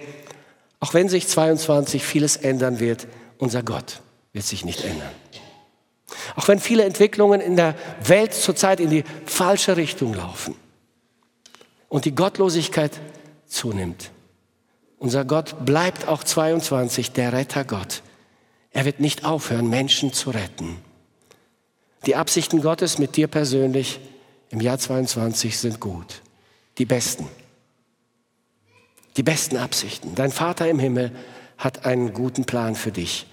[0.80, 3.08] auch wenn sich 2022 vieles ändern wird,
[3.38, 4.02] unser Gott
[4.34, 5.12] wird sich nicht ändern.
[6.36, 10.56] Auch wenn viele Entwicklungen in der Welt zurzeit in die falsche Richtung laufen
[11.90, 13.00] und die Gottlosigkeit
[13.46, 14.10] zunimmt,
[14.98, 18.02] unser Gott bleibt auch 22 der Rettergott.
[18.72, 20.78] Er wird nicht aufhören, Menschen zu retten.
[22.08, 24.00] Die Absichten Gottes mit dir persönlich
[24.54, 26.22] im Jahr 22 sind gut,
[26.78, 27.28] die besten
[29.18, 30.16] die besten Absichten.
[30.16, 31.12] Dein Vater im Himmel
[31.58, 33.28] hat einen guten Plan für dich,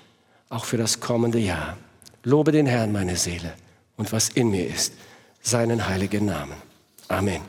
[0.48, 1.76] auch für das kommende Jahr.
[2.22, 3.54] Lobe den Herrn, meine Seele,
[3.96, 4.92] und was in mir ist,
[5.40, 6.56] seinen heiligen Namen.
[7.08, 7.40] Amen.